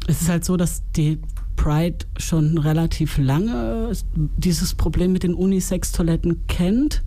[0.08, 1.20] es ist halt so, dass die
[1.54, 3.92] Pride schon relativ lange
[4.36, 7.04] dieses Problem mit den Unisex-Toiletten kennt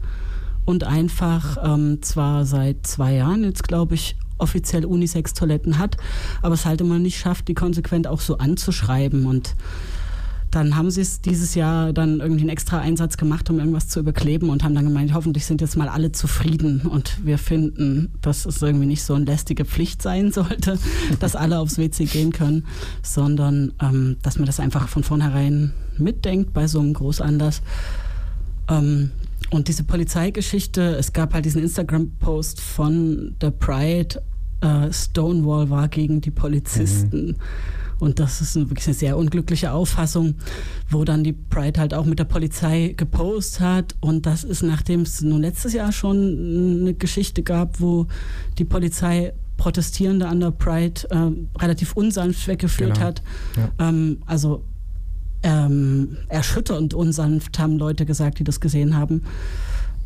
[0.63, 5.97] und einfach ähm, zwar seit zwei Jahren jetzt, glaube ich, offiziell Unisex-Toiletten hat,
[6.41, 9.57] aber es halt immer nicht schafft, die konsequent auch so anzuschreiben und
[10.52, 13.99] dann haben sie es dieses Jahr dann irgendwie einen extra Einsatz gemacht, um irgendwas zu
[14.02, 18.45] überkleben und haben dann gemeint, hoffentlich sind jetzt mal alle zufrieden und wir finden, dass
[18.45, 20.78] es irgendwie nicht so eine lästige Pflicht sein sollte,
[21.20, 22.66] dass alle aufs WC gehen können,
[23.02, 27.62] sondern ähm, dass man das einfach von vornherein mitdenkt bei so einem Großanlass.
[28.70, 29.12] Ähm,
[29.52, 34.22] und diese Polizeigeschichte, es gab halt diesen Instagram-Post von der Pride,
[34.62, 37.28] äh, Stonewall war gegen die Polizisten.
[37.28, 37.36] Mhm.
[38.02, 40.34] Und das ist wirklich eine sehr unglückliche Auffassung,
[40.89, 43.95] wo dann die Pride halt auch mit der Polizei gepostet hat.
[43.99, 48.08] Und das ist, nachdem es nun letztes Jahr schon eine Geschichte gab, wo
[48.58, 53.06] die Polizei Protestierende an der Pride äh, relativ unsanft weggeführt genau.
[53.06, 53.22] hat.
[53.56, 53.88] Ja.
[53.88, 54.64] Ähm, also
[55.43, 59.22] ähm, erschütternd unsanft, haben Leute gesagt, die das gesehen haben.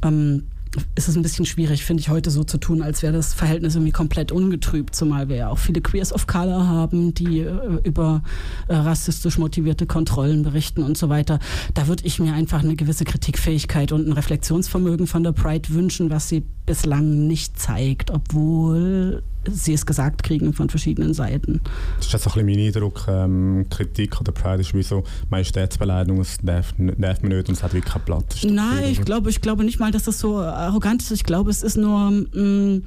[0.02, 0.48] Ähm,
[0.96, 3.76] ist es ein bisschen schwierig, finde ich, heute so zu tun, als wäre das Verhältnis
[3.76, 8.22] irgendwie komplett ungetrübt, zumal wir ja auch viele Queers of Color haben, die äh, über
[8.68, 11.40] äh, rassistisch motivierte Kontrollen berichten und so weiter.
[11.74, 16.10] Da würde ich mir einfach eine gewisse Kritikfähigkeit und ein Reflexionsvermögen von der Pride wünschen,
[16.10, 21.62] was sie bislang nicht zeigt, obwohl sie es gesagt kriegen von verschiedenen Seiten.
[21.98, 23.06] Das ist jetzt auch ein bisschen mein Eindruck.
[23.08, 27.56] Ähm, Kritik an der Pride ist wie so Majestätsbeleidigung, das darf, darf man nicht und
[27.56, 28.44] es hat wirklich keinen Platz.
[28.44, 31.12] Nein, ich glaube, ich glaube nicht mal, dass das so arrogant ist.
[31.12, 32.84] Ich glaube, es ist nur mh, mm,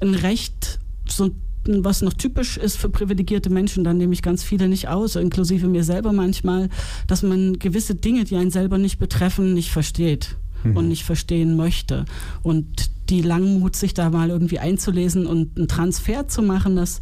[0.00, 1.30] ein Recht, so
[1.64, 5.68] was noch typisch ist für privilegierte Menschen, dann nehme ich ganz viele nicht aus, inklusive
[5.68, 6.70] mir selber manchmal,
[7.06, 10.76] dass man gewisse Dinge, die einen selber nicht betreffen, nicht versteht mhm.
[10.76, 12.04] und nicht verstehen möchte.
[12.42, 17.00] Und die Langmut, sich da mal irgendwie einzulesen und einen Transfer zu machen, dass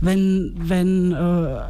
[0.00, 1.60] wenn, wenn äh,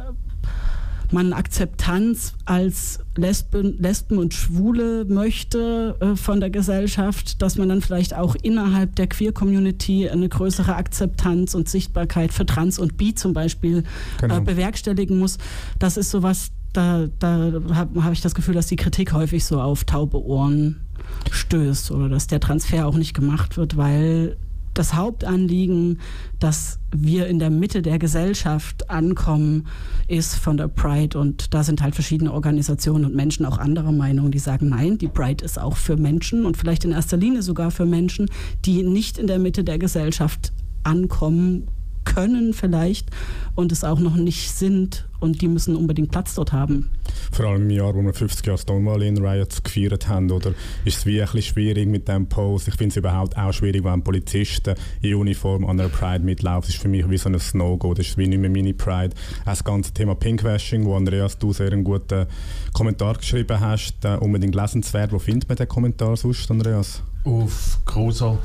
[1.11, 7.81] man Akzeptanz als Lesben, Lesben und Schwule möchte äh, von der Gesellschaft, dass man dann
[7.81, 13.33] vielleicht auch innerhalb der Queer-Community eine größere Akzeptanz und Sichtbarkeit für Trans und Bi zum
[13.33, 14.37] Beispiel äh, genau.
[14.37, 15.37] äh, bewerkstelligen muss.
[15.79, 19.61] Das ist sowas, da, da habe hab ich das Gefühl, dass die Kritik häufig so
[19.61, 20.84] auf taube Ohren
[21.31, 24.37] stößt oder dass der Transfer auch nicht gemacht wird, weil
[24.75, 25.99] das Hauptanliegen,
[26.39, 29.67] dass wir in der Mitte der Gesellschaft ankommen,
[30.07, 31.17] ist von der Pride.
[31.17, 35.07] Und da sind halt verschiedene Organisationen und Menschen auch anderer Meinung, die sagen, nein, die
[35.07, 38.29] Pride ist auch für Menschen und vielleicht in erster Linie sogar für Menschen,
[38.65, 40.51] die nicht in der Mitte der Gesellschaft
[40.83, 41.67] ankommen
[42.05, 43.09] können vielleicht
[43.55, 46.89] und es auch noch nicht sind und die müssen unbedingt Platz dort haben.
[47.31, 50.53] Vor allem im Jahr, wo wir 50 Jahre Stonewall in Riots gefeiert haben, oder
[50.83, 52.67] ist es wie ein bisschen schwierig mit dem Post?
[52.67, 56.67] Ich finde es überhaupt auch schwierig, wenn Polizisten in Uniform an einer Pride mitlaufen.
[56.67, 59.15] Das ist für mich wie so ein No-Go, das ist wie nicht mehr meine Pride.
[59.41, 62.27] Auch das ganze Thema Pinkwashing, wo Andreas, du sehr einen guten
[62.73, 65.11] Kommentar geschrieben hast, äh, unbedingt lesenswert.
[65.11, 67.01] Wo findet man den Kommentar sonst, Andreas?
[67.23, 68.37] Auf Crusoe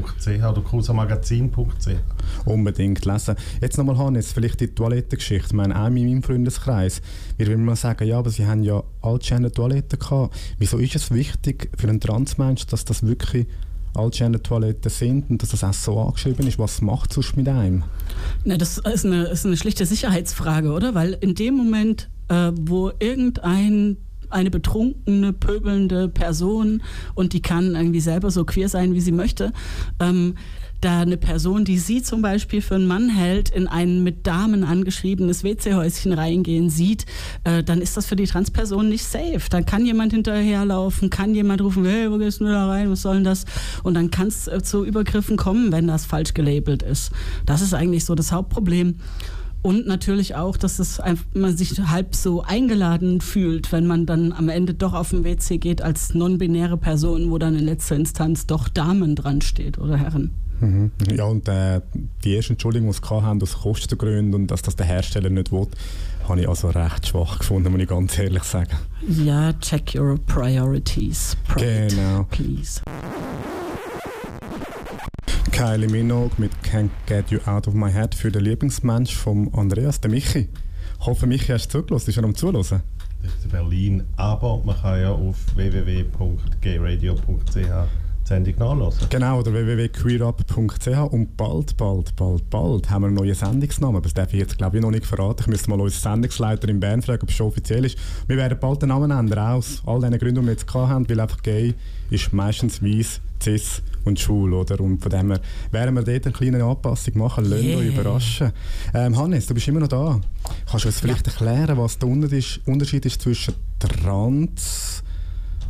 [0.00, 2.46] cruisamagazin.ch oder cruisamagazin.ch.
[2.46, 3.36] Unbedingt lesen.
[3.60, 5.48] Jetzt nochmal Hannes, vielleicht die Toilettengeschichte.
[5.48, 7.02] Ich meine, auch in meinem Freundeskreis
[7.42, 10.36] wir würden mal sagen, ja, aber sie haben ja allgender Toiletten gehabt.
[10.58, 13.46] Wieso ist es wichtig für einen Transmensch, dass das wirklich
[13.94, 16.58] allgender Toiletten sind und dass das auch so angeschrieben ist?
[16.58, 17.84] Was macht es sonst mit einem?
[18.44, 20.94] Na, das ist eine, ist eine schlichte Sicherheitsfrage, oder?
[20.94, 23.96] Weil in dem Moment, äh, wo irgendein
[24.32, 26.82] eine betrunkene, pöbelnde Person
[27.14, 29.52] und die kann irgendwie selber so queer sein, wie sie möchte.
[30.00, 30.34] Ähm,
[30.82, 34.64] da eine Person, die sie zum Beispiel für einen Mann hält, in ein mit Damen
[34.64, 37.06] angeschriebenes WC-Häuschen reingehen sieht,
[37.44, 39.42] äh, dann ist das für die Transperson nicht safe.
[39.48, 43.16] Dann kann jemand hinterherlaufen, kann jemand rufen, hey, wo gehst du da rein, was soll
[43.16, 43.44] denn das?
[43.84, 47.12] Und dann kann es äh, zu Übergriffen kommen, wenn das falsch gelabelt ist.
[47.46, 48.96] Das ist eigentlich so das Hauptproblem.
[49.62, 54.32] Und natürlich auch, dass es einfach, man sich halb so eingeladen fühlt, wenn man dann
[54.32, 58.46] am Ende doch auf den WC geht als non-binäre Person, wo dann in letzter Instanz
[58.46, 60.32] doch Damen dran steht oder Herren.
[60.60, 60.90] Mhm.
[61.14, 61.80] Ja, und äh,
[62.24, 65.68] die erste Entschuldigung, die sie haben, aus Kostengründen und dass das der Hersteller nicht will,
[66.28, 68.76] habe ich also recht schwach gefunden, muss ich ganz ehrlich sagen.
[69.08, 71.36] Ja, check your priorities.
[71.48, 72.26] Pride, genau.
[72.30, 72.80] Please.
[75.52, 80.00] Kylie Minogue mit Can't Get You Out of My Head für den Lieblingsmensch von Andreas,
[80.00, 80.48] der Michi.
[80.98, 82.08] Ich hoffe, Michi hast du zugelassen.
[82.10, 82.62] Ist er am Zuhören?
[82.62, 82.72] Das
[83.34, 87.88] ist Berlin, aber man kann ja auf www.gayradio.ch
[88.24, 89.08] Sendung nachlassen.
[89.10, 93.96] Genau, oder www.queerup.ch und bald, bald, bald, bald haben wir einen neuen Sendungsnamen.
[93.96, 95.42] Aber das darf ich jetzt glaube ich noch nicht verraten.
[95.42, 97.98] Ich müsste mal unseren Sendungsleiter in Bern fragen, ob es schon offiziell ist.
[98.26, 101.20] Wir werden bald den Namen ändern, aus all diesen Gründen, die wir jetzt haben, weil
[101.20, 101.74] einfach gay
[102.10, 104.80] ist meistens weiß, cis und schwul, oder?
[104.80, 105.40] Und von dem her
[105.70, 107.78] werden wir dort eine kleine Anpassung machen, lassen yeah.
[107.78, 108.52] euch überraschen.
[108.94, 110.20] Ähm, Hannes, du bist immer noch da.
[110.68, 111.32] Kannst du uns vielleicht ja.
[111.32, 115.02] erklären, was der Unterschied ist zwischen trans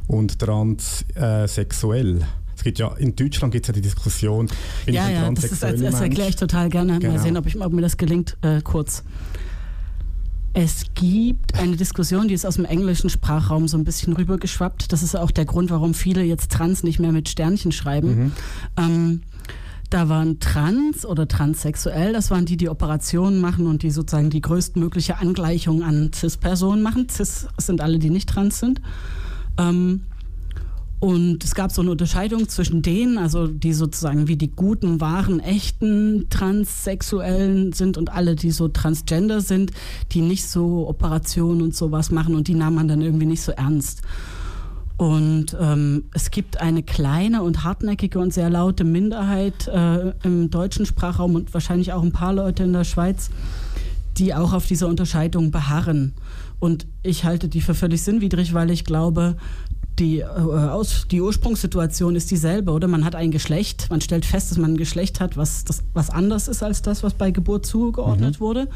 [0.07, 2.19] und transsexuell?
[2.19, 2.25] Äh,
[2.57, 4.49] es gibt ja, in Deutschland gibt es ja die Diskussion,
[4.87, 7.01] bin ja, ich ja, das, ist, das erkläre ich total gerne.
[7.01, 7.15] Genau.
[7.15, 9.03] Mal sehen, ob, ich, ob mir das gelingt, äh, kurz.
[10.55, 14.93] Es gibt eine Diskussion, die ist aus dem englischen Sprachraum so ein bisschen rübergeschwappt.
[14.93, 18.25] Das ist auch der Grund, warum viele jetzt Trans nicht mehr mit Sternchen schreiben.
[18.25, 18.33] Mhm.
[18.77, 19.23] Ähm,
[19.89, 24.41] da waren Trans oder transsexuell, das waren die, die Operationen machen und die sozusagen die
[24.41, 27.09] größtmögliche Angleichung an Cis-Personen machen.
[27.11, 28.81] Cis sind alle, die nicht trans sind.
[29.59, 30.03] Ähm,
[31.03, 35.41] Und es gab so eine Unterscheidung zwischen denen, also die sozusagen wie die guten, wahren,
[35.41, 39.73] echten Transsexuellen sind und alle, die so transgender sind,
[40.13, 43.51] die nicht so Operationen und sowas machen und die nahm man dann irgendwie nicht so
[43.51, 44.03] ernst.
[44.97, 50.87] Und ähm, es gibt eine kleine und hartnäckige und sehr laute Minderheit äh, im deutschen
[50.87, 53.31] Sprachraum und wahrscheinlich auch ein paar Leute in der Schweiz,
[54.19, 56.15] die auch auf dieser Unterscheidung beharren.
[56.61, 59.37] Und ich halte die für völlig sinnwidrig, weil ich glaube,
[59.99, 62.89] die, äh, aus, die Ursprungssituation ist dieselbe, oder?
[62.89, 66.11] Man hat ein Geschlecht, man stellt fest, dass man ein Geschlecht hat, was, das, was
[66.11, 68.41] anders ist als das, was bei Geburt zugeordnet mhm.
[68.41, 68.69] wurde.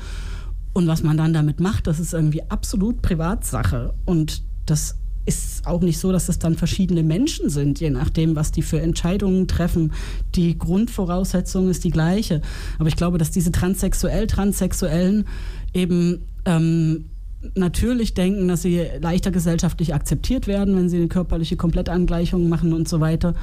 [0.73, 3.95] Und was man dann damit macht, das ist irgendwie absolut Privatsache.
[4.05, 8.53] Und das ist auch nicht so, dass es dann verschiedene Menschen sind, je nachdem, was
[8.53, 9.93] die für Entscheidungen treffen.
[10.35, 12.43] Die Grundvoraussetzung ist die gleiche.
[12.79, 15.27] Aber ich glaube, dass diese transsexuell Transsexuellen
[15.73, 17.07] eben ähm,
[17.55, 22.89] natürlich denken, dass sie leichter gesellschaftlich akzeptiert werden, wenn sie eine körperliche Komplettangleichung machen und
[22.89, 23.34] so weiter.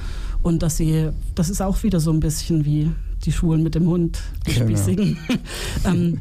[0.41, 2.91] Und dass sie, das ist auch wieder so ein bisschen wie
[3.25, 4.65] die Schulen mit dem Hund, die genau.
[4.65, 5.17] Spießigen.
[5.85, 6.19] ähm,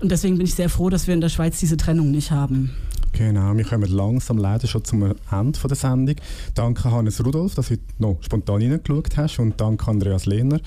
[0.00, 2.72] und deswegen bin ich sehr froh, dass wir in der Schweiz diese Trennung nicht haben.
[3.12, 6.16] Genau, wir kommen langsam leider schon zum Ende der Sendung.
[6.54, 10.60] Danke Hannes Rudolf, dass du noch spontan reingeschaut hast und danke Andreas Lehner.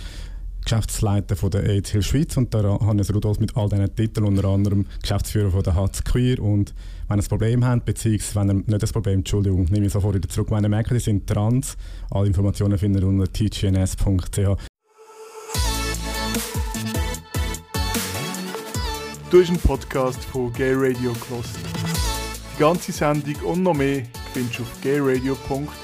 [0.66, 4.46] Geschäftsleiter von der AIDS Hill Schweiz und der Hannes Rudolf mit all diesen Titeln, unter
[4.46, 6.74] anderem Geschäftsführer von der Hatz Queer und
[7.08, 10.16] wenn ihr ein Problem habt, beziehungsweise wenn ihr nicht das Problem, Entschuldigung, nehme ich sofort
[10.16, 11.78] wieder zurück, wenn ihr merkt, ihr seid trans,
[12.10, 14.58] alle Informationen findet ihr unter tgns.ch.
[19.32, 21.46] Du hast einen Podcast von Gay Radio gehört.
[22.56, 24.04] Die ganze Sendung und noch mehr
[24.34, 25.76] findest du auf gayradio.lgbt.